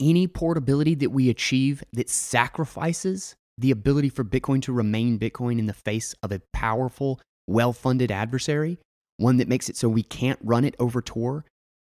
[0.00, 5.66] Any portability that we achieve that sacrifices the ability for Bitcoin to remain Bitcoin in
[5.66, 8.78] the face of a powerful, well funded adversary,
[9.18, 11.44] one that makes it so we can't run it over Tor,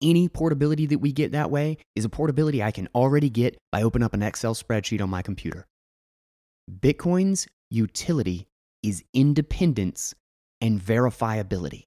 [0.06, 3.82] any portability that we get that way is a portability I can already get by
[3.82, 5.66] opening up an Excel spreadsheet on my computer.
[6.80, 8.45] Bitcoin's utility
[8.84, 10.14] is independence
[10.62, 11.84] and verifiability.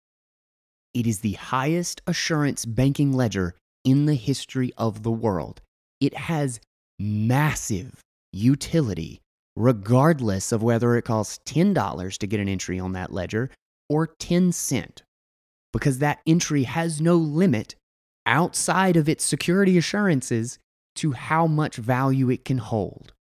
[0.95, 3.55] It is the highest assurance banking ledger
[3.85, 5.61] in the history of the world.
[6.01, 6.61] It has
[6.99, 8.01] massive
[8.33, 9.21] utility,
[9.57, 13.51] regardless of whether it costs $10 to get an entry on that ledger
[13.89, 15.03] or 10 cent,
[15.73, 17.75] because that entry has no limit
[18.29, 20.59] outside of its security assurances
[20.97, 23.13] to how much value it can hold.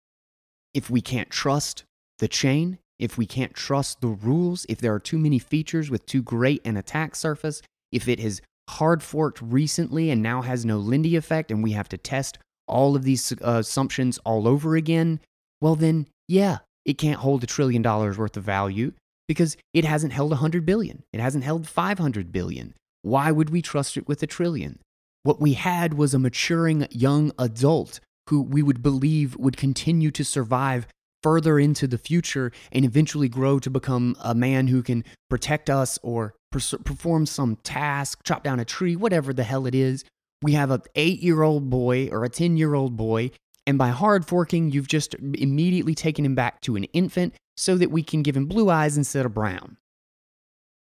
[0.75, 1.85] If we can't trust
[2.19, 6.05] the chain, if we can't trust the rules, if there are too many features with
[6.07, 10.79] too great an attack surface, if it has hard forked recently and now has no
[10.79, 15.21] Lindy effect and we have to test all of these uh, assumptions all over again,
[15.61, 18.93] well, then, yeah, it can't hold a trillion dollars worth of value
[19.29, 21.05] because it hasn't held 100 billion.
[21.13, 22.75] It hasn't held 500 billion.
[23.03, 24.81] Why would we trust it with a trillion?
[25.27, 27.99] What we had was a maturing young adult
[28.31, 30.87] who we would believe would continue to survive
[31.21, 35.99] further into the future and eventually grow to become a man who can protect us
[36.05, 40.05] or perform some task, chop down a tree, whatever the hell it is.
[40.43, 43.33] We have an eight year old boy or a 10 year old boy,
[43.67, 47.91] and by hard forking, you've just immediately taken him back to an infant so that
[47.91, 49.77] we can give him blue eyes instead of brown.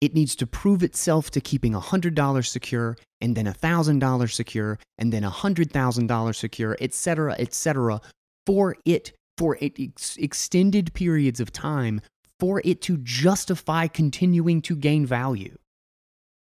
[0.03, 5.23] It needs to prove itself to keeping $100 secure and then $1,000 secure and then
[5.23, 8.01] $100,000 secure, etc., etc.,
[8.45, 12.01] for it, for it, ex- extended periods of time,
[12.41, 15.57] for it to justify continuing to gain value,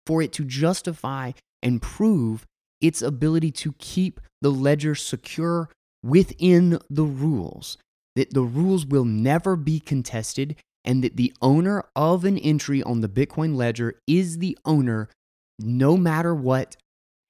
[0.08, 1.30] for it to justify
[1.62, 2.44] and prove
[2.80, 5.68] its ability to keep the ledger secure
[6.02, 7.78] within the rules,
[8.16, 13.00] that the rules will never be contested and that the owner of an entry on
[13.00, 15.08] the Bitcoin ledger is the owner
[15.58, 16.76] no matter what.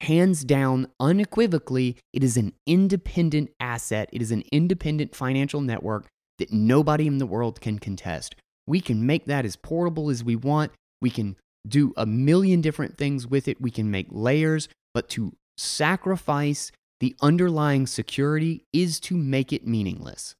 [0.01, 4.09] Hands down, unequivocally, it is an independent asset.
[4.11, 6.07] It is an independent financial network
[6.39, 8.35] that nobody in the world can contest.
[8.67, 10.71] We can make that as portable as we want.
[11.01, 13.61] We can do a million different things with it.
[13.61, 20.35] We can make layers, but to sacrifice the underlying security is to make it meaningless.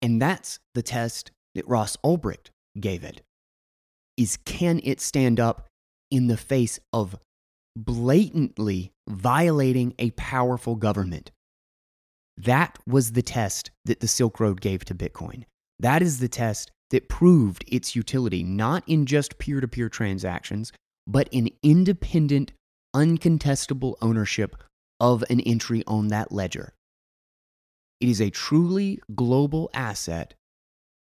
[0.00, 3.22] And that's the test that Ross Ulbricht gave it.
[4.16, 5.66] Is can it stand up
[6.10, 7.16] in the face of
[7.76, 11.32] blatantly violating a powerful government?
[12.36, 15.44] That was the test that the Silk Road gave to Bitcoin.
[15.78, 20.72] That is the test that proved its utility, not in just peer to peer transactions,
[21.06, 22.52] but in independent,
[22.94, 24.62] uncontestable ownership
[25.00, 26.74] of an entry on that ledger.
[28.00, 30.34] It is a truly global asset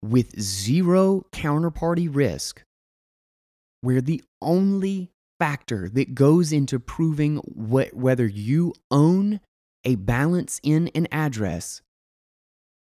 [0.04, 2.62] with zero counterparty risk,
[3.82, 9.40] where the only factor that goes into proving whether you own
[9.86, 11.82] a balance in an address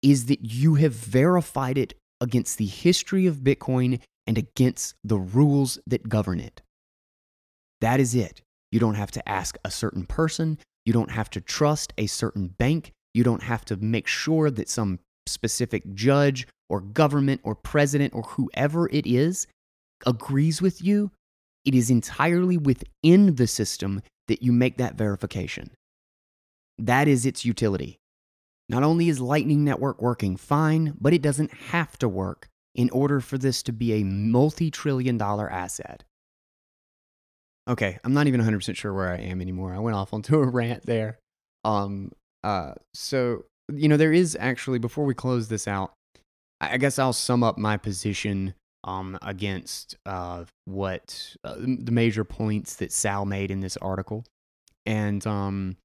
[0.02, 5.78] is that you have verified it against the history of Bitcoin and against the rules
[5.86, 6.60] that govern it.
[7.80, 8.42] That is it.
[8.70, 10.58] You don't have to ask a certain person.
[10.84, 12.92] You don't have to trust a certain bank.
[13.14, 18.22] You don't have to make sure that some specific judge or government or president or
[18.22, 19.46] whoever it is
[20.06, 21.10] agrees with you.
[21.64, 25.70] It is entirely within the system that you make that verification.
[26.78, 27.98] That is its utility.
[28.68, 33.20] Not only is Lightning Network working fine, but it doesn't have to work in order
[33.20, 36.04] for this to be a multi trillion dollar asset.
[37.68, 39.72] Okay, I'm not even 100% sure where I am anymore.
[39.72, 41.18] I went off onto a rant there.
[41.64, 42.10] Um,
[42.42, 43.44] uh, so,
[43.74, 45.92] you know, there is actually, before we close this out,
[46.60, 48.54] I guess I'll sum up my position
[48.84, 54.24] um, against uh, what uh, the major points that Sal made in this article.
[54.86, 55.76] And, um,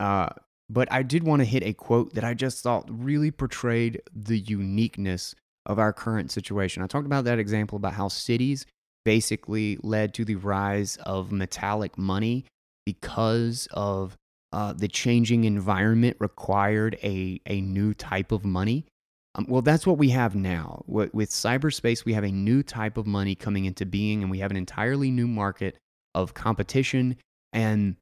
[0.00, 0.30] uh,
[0.68, 4.38] but I did want to hit a quote that I just thought really portrayed the
[4.38, 5.34] uniqueness
[5.66, 6.82] of our current situation.
[6.82, 8.66] I talked about that example about how cities
[9.04, 12.46] basically led to the rise of metallic money
[12.86, 14.16] because of
[14.52, 18.86] uh, the changing environment required a, a new type of money.
[19.34, 20.84] Um, well, that's what we have now.
[20.86, 24.50] With cyberspace, we have a new type of money coming into being, and we have
[24.50, 25.78] an entirely new market
[26.14, 27.16] of competition
[27.52, 27.96] and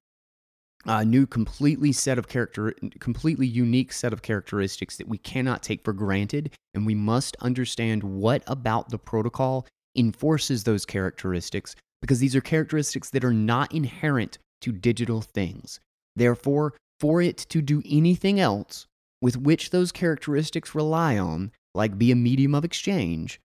[0.86, 5.84] a new completely set of character completely unique set of characteristics that we cannot take
[5.84, 12.34] for granted and we must understand what about the protocol enforces those characteristics because these
[12.34, 15.80] are characteristics that are not inherent to digital things.
[16.16, 18.86] Therefore, for it to do anything else
[19.22, 23.40] with which those characteristics rely on, like be a medium of exchange,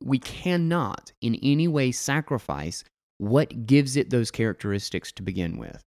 [0.00, 2.84] we cannot in any way sacrifice
[3.18, 5.82] what gives it those characteristics to begin with.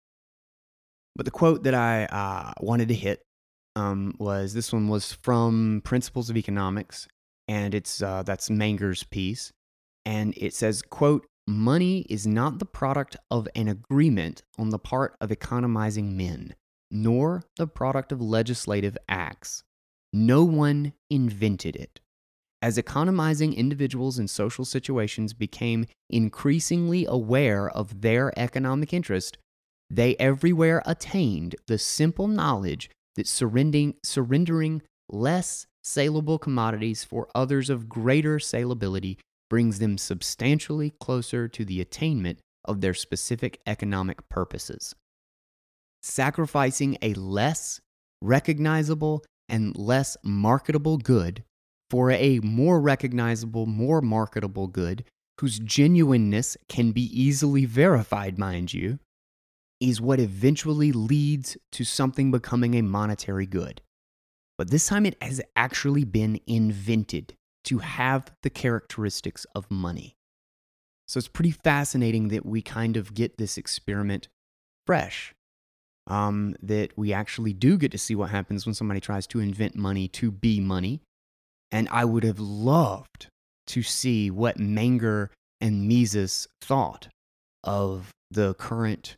[1.16, 3.22] But the quote that I uh, wanted to hit
[3.76, 7.08] um, was this one was from Principles of Economics,
[7.48, 9.52] and it's uh, that's Menger's piece,
[10.04, 15.16] and it says, quote, money is not the product of an agreement on the part
[15.20, 16.54] of economizing men,
[16.90, 19.62] nor the product of legislative acts.
[20.12, 22.00] No one invented it.
[22.62, 29.38] As economizing individuals in social situations became increasingly aware of their economic interest,
[29.88, 37.88] they everywhere attained the simple knowledge that surrendering, surrendering less saleable commodities for others of
[37.88, 39.16] greater salability
[39.50, 44.94] brings them substantially closer to the attainment of their specific economic purposes.
[46.02, 47.80] Sacrificing a less
[48.22, 51.44] recognizable and less marketable good
[51.90, 55.04] for a more recognizable, more marketable good
[55.40, 58.98] whose genuineness can be easily verified, mind you,
[59.80, 63.80] is what eventually leads to something becoming a monetary good.
[64.58, 67.34] But this time it has actually been invented
[67.64, 70.16] to have the characteristics of money.
[71.06, 74.28] So it's pretty fascinating that we kind of get this experiment
[74.86, 75.34] fresh.
[76.06, 79.76] Um, that we actually do get to see what happens when somebody tries to invent
[79.76, 81.02] money to be money.
[81.70, 83.28] And I would have loved
[83.68, 85.28] to see what Menger
[85.60, 87.08] and Mises thought
[87.62, 89.16] of the current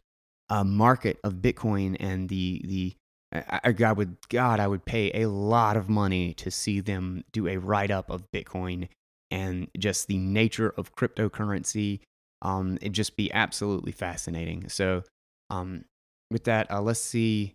[0.50, 2.94] uh, market of Bitcoin and the the
[3.32, 7.48] I, I would God I would pay a lot of money to see them do
[7.48, 8.88] a write up of Bitcoin
[9.30, 12.00] and just the nature of cryptocurrency.
[12.42, 14.68] Um, it'd just be absolutely fascinating.
[14.68, 15.04] So,
[15.48, 15.84] um,
[16.30, 17.54] with that, uh, let's see.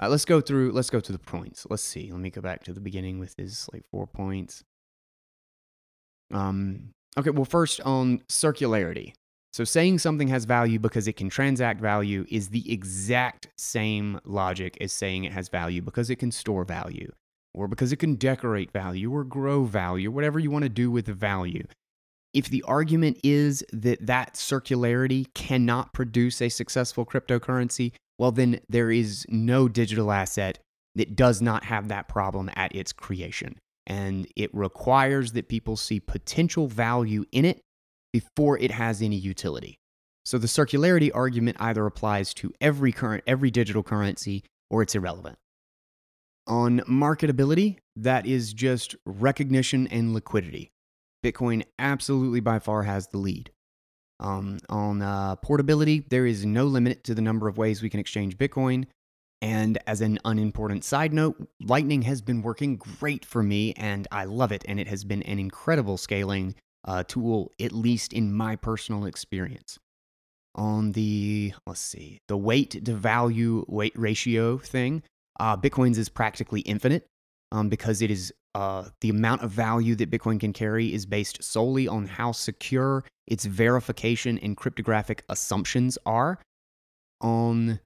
[0.00, 0.72] Uh, let's go through.
[0.72, 1.66] Let's go to the points.
[1.68, 2.12] Let's see.
[2.12, 4.62] Let me go back to the beginning with his like four points.
[6.32, 6.90] Um.
[7.18, 7.30] Okay.
[7.30, 9.14] Well, first on circularity.
[9.56, 14.76] So saying something has value because it can transact value is the exact same logic
[14.82, 17.10] as saying it has value because it can store value
[17.54, 21.06] or because it can decorate value or grow value, whatever you want to do with
[21.06, 21.66] the value.
[22.34, 28.90] If the argument is that that circularity cannot produce a successful cryptocurrency, well, then there
[28.90, 30.58] is no digital asset
[30.96, 33.56] that does not have that problem at its creation.
[33.86, 37.62] And it requires that people see potential value in it
[38.16, 39.78] before it has any utility.
[40.24, 45.36] So the circularity argument either applies to every current every digital currency or it's irrelevant.
[46.46, 50.70] On marketability, that is just recognition and liquidity.
[51.22, 53.50] Bitcoin absolutely by far has the lead.
[54.18, 58.00] Um, on uh, portability, there is no limit to the number of ways we can
[58.00, 58.86] exchange Bitcoin.
[59.42, 64.24] And as an unimportant side note, Lightning has been working great for me and I
[64.24, 64.64] love it.
[64.66, 66.54] And it has been an incredible scaling
[66.86, 69.78] uh, tool, at least in my personal experience.
[70.54, 75.02] On the let's see the weight to value weight ratio thing
[75.38, 77.06] uh, bitcoin's is practically infinite
[77.52, 81.44] um, because it is uh, the amount of value that bitcoin can carry is based
[81.44, 86.38] solely on how secure its verification and cryptographic assumptions are.
[87.20, 87.78] On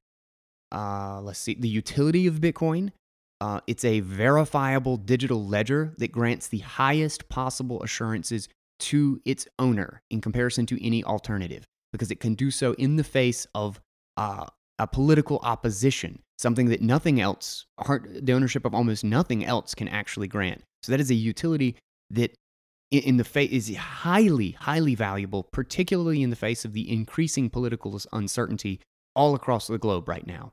[0.70, 2.92] uh, let's see the utility of bitcoin
[3.40, 8.48] uh, it's a verifiable digital ledger that grants the highest possible assurances
[8.80, 13.04] to its owner in comparison to any alternative because it can do so in the
[13.04, 13.80] face of
[14.16, 14.46] uh,
[14.78, 20.28] a political opposition, something that nothing else, the ownership of almost nothing else can actually
[20.28, 20.62] grant.
[20.82, 21.76] So that is a utility
[22.10, 22.34] that
[22.90, 27.98] in the face is highly, highly valuable, particularly in the face of the increasing political
[28.12, 28.80] uncertainty
[29.14, 30.52] all across the globe right now.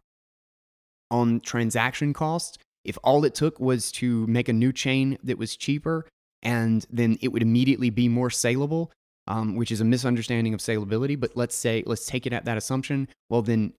[1.10, 5.56] On transaction costs, if all it took was to make a new chain that was
[5.56, 6.06] cheaper
[6.44, 8.92] and then it would immediately be more saleable,
[9.28, 11.20] um, which is a misunderstanding of salability.
[11.20, 13.08] But let's say, let's take it at that assumption.
[13.30, 13.74] Well, then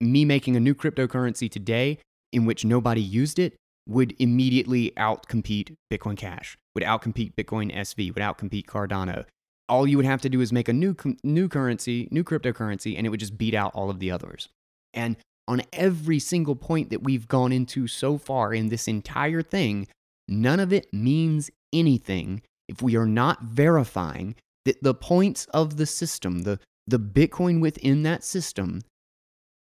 [0.00, 1.98] me making a new cryptocurrency today
[2.32, 3.54] in which nobody used it
[3.88, 9.24] would immediately outcompete Bitcoin Cash, would outcompete Bitcoin SV, would outcompete Cardano.
[9.68, 13.06] All you would have to do is make a new new currency, new cryptocurrency, and
[13.06, 14.48] it would just beat out all of the others.
[14.92, 15.16] And
[15.48, 19.88] on every single point that we've gone into so far in this entire thing,
[20.28, 25.86] none of it means anything if we are not verifying that the points of the
[25.86, 28.82] system, the, the Bitcoin within that system,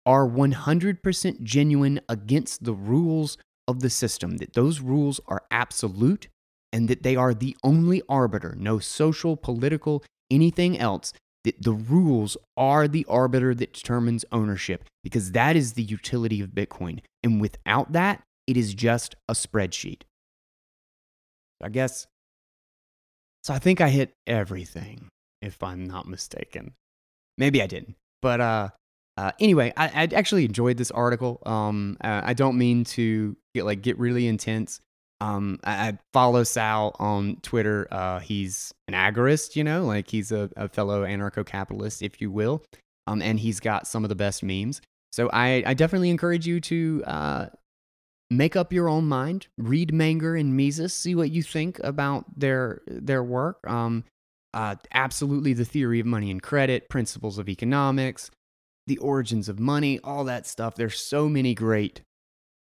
[0.04, 3.38] are 100% genuine against the rules
[3.68, 6.28] of the system, that those rules are absolute
[6.72, 11.12] and that they are the only arbiter, no social, political, anything else,
[11.44, 16.50] that the rules are the arbiter that determines ownership, because that is the utility of
[16.50, 17.00] Bitcoin.
[17.22, 20.02] And without that, it is just a spreadsheet.
[21.62, 22.06] I guess
[23.42, 25.08] so I think I hit everything,
[25.40, 26.74] if I'm not mistaken.
[27.38, 27.96] Maybe I didn't.
[28.20, 28.68] But uh,
[29.16, 31.42] uh, anyway, I, I actually enjoyed this article.
[31.44, 34.80] Um, I, I don't mean to get like get really intense.
[35.20, 37.88] Um, I, I follow Sal on Twitter.
[37.90, 42.62] Uh, he's an agorist, you know, like he's a, a fellow anarcho-capitalist, if you will.
[43.08, 44.80] Um, and he's got some of the best memes.
[45.10, 47.46] So I, I definitely encourage you to uh,
[48.36, 49.46] make up your own mind.
[49.58, 50.92] Read Menger and Mises.
[50.92, 53.58] See what you think about their their work.
[53.68, 54.04] Um,
[54.54, 58.30] uh, absolutely, the theory of money and credit, principles of economics,
[58.86, 60.74] the origins of money, all that stuff.
[60.74, 62.02] There's so many great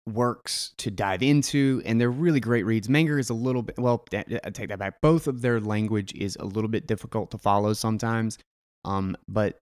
[0.08, 2.88] works to dive into, and they're really great reads.
[2.88, 4.04] Menger is a little bit well.
[4.14, 5.02] I take that back.
[5.02, 8.38] Both of their language is a little bit difficult to follow sometimes,
[8.86, 9.58] um, but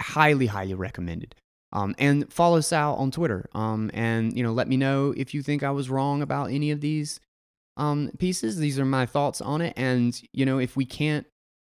[0.00, 1.34] highly, highly recommended.
[1.72, 3.48] Um, and follow Sal on Twitter.
[3.54, 6.70] Um, and you know, let me know if you think I was wrong about any
[6.70, 7.18] of these
[7.76, 8.58] um, pieces.
[8.58, 9.72] These are my thoughts on it.
[9.76, 11.26] And you know, if we can't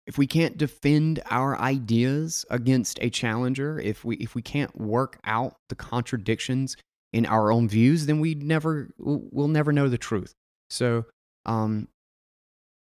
[0.06, 5.18] if we can't defend our ideas against a challenger, if we if we can't work
[5.24, 6.78] out the contradictions
[7.14, 10.34] in our own views, then we never we'll never know the truth.
[10.70, 11.06] So
[11.46, 11.88] um,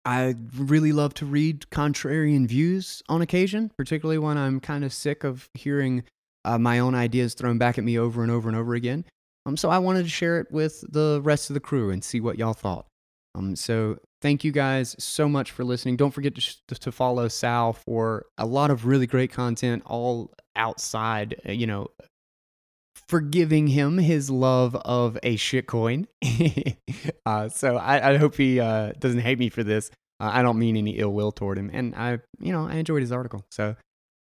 [0.05, 5.25] I really love to read contrarian views on occasion, particularly when I'm kind of sick
[5.25, 6.05] of hearing
[6.45, 9.05] uh, my own ideas thrown back at me over and over and over again.
[9.47, 12.21] Um, so I wanted to share it with the rest of the crew and see
[12.21, 12.87] what y'all thought.
[13.35, 15.97] Um, so thank you guys so much for listening.
[15.97, 21.41] Don't forget to, to follow Sal for a lot of really great content, all outside,
[21.47, 21.89] uh, you know,
[23.09, 26.07] forgiving him his love of a shitcoin.
[27.27, 29.91] uh, so I, I, hope he uh, doesn't hate me for this.
[30.21, 33.03] Uh, I don't mean any ill will toward him, and I, you know, I enjoyed
[33.03, 33.45] his article.
[33.51, 33.77] So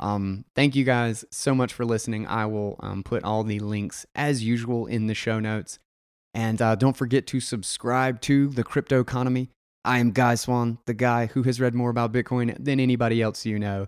[0.01, 2.27] um, thank you guys so much for listening.
[2.27, 5.79] I will um, put all the links as usual in the show notes.
[6.33, 9.49] And uh, don't forget to subscribe to the Cryptoconomy.
[9.83, 13.45] I am Guy Swan, the guy who has read more about Bitcoin than anybody else
[13.45, 13.87] you know.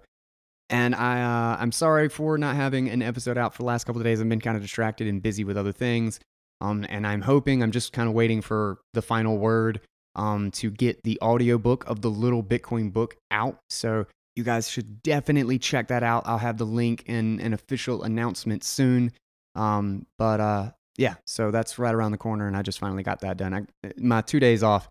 [0.69, 4.01] And I, uh, I'm sorry for not having an episode out for the last couple
[4.01, 4.19] of days.
[4.19, 6.19] I've been kind of distracted and busy with other things.
[6.61, 9.81] Um, and I'm hoping, I'm just kind of waiting for the final word
[10.15, 13.59] um, to get the audiobook of the Little Bitcoin book out.
[13.69, 16.23] So you guys should definitely check that out.
[16.25, 19.11] I'll have the link in an official announcement soon.
[19.55, 23.21] Um, but uh, yeah, so that's right around the corner, and I just finally got
[23.21, 23.53] that done.
[23.53, 24.89] I, my two days off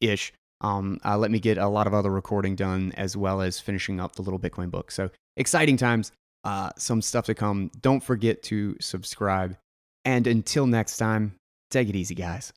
[0.00, 0.32] ish
[0.62, 4.00] um, uh, let me get a lot of other recording done as well as finishing
[4.00, 4.90] up the little Bitcoin book.
[4.90, 6.12] So exciting times,
[6.44, 7.70] uh, some stuff to come.
[7.80, 9.56] Don't forget to subscribe.
[10.04, 11.34] And until next time,
[11.70, 12.52] take it easy, guys.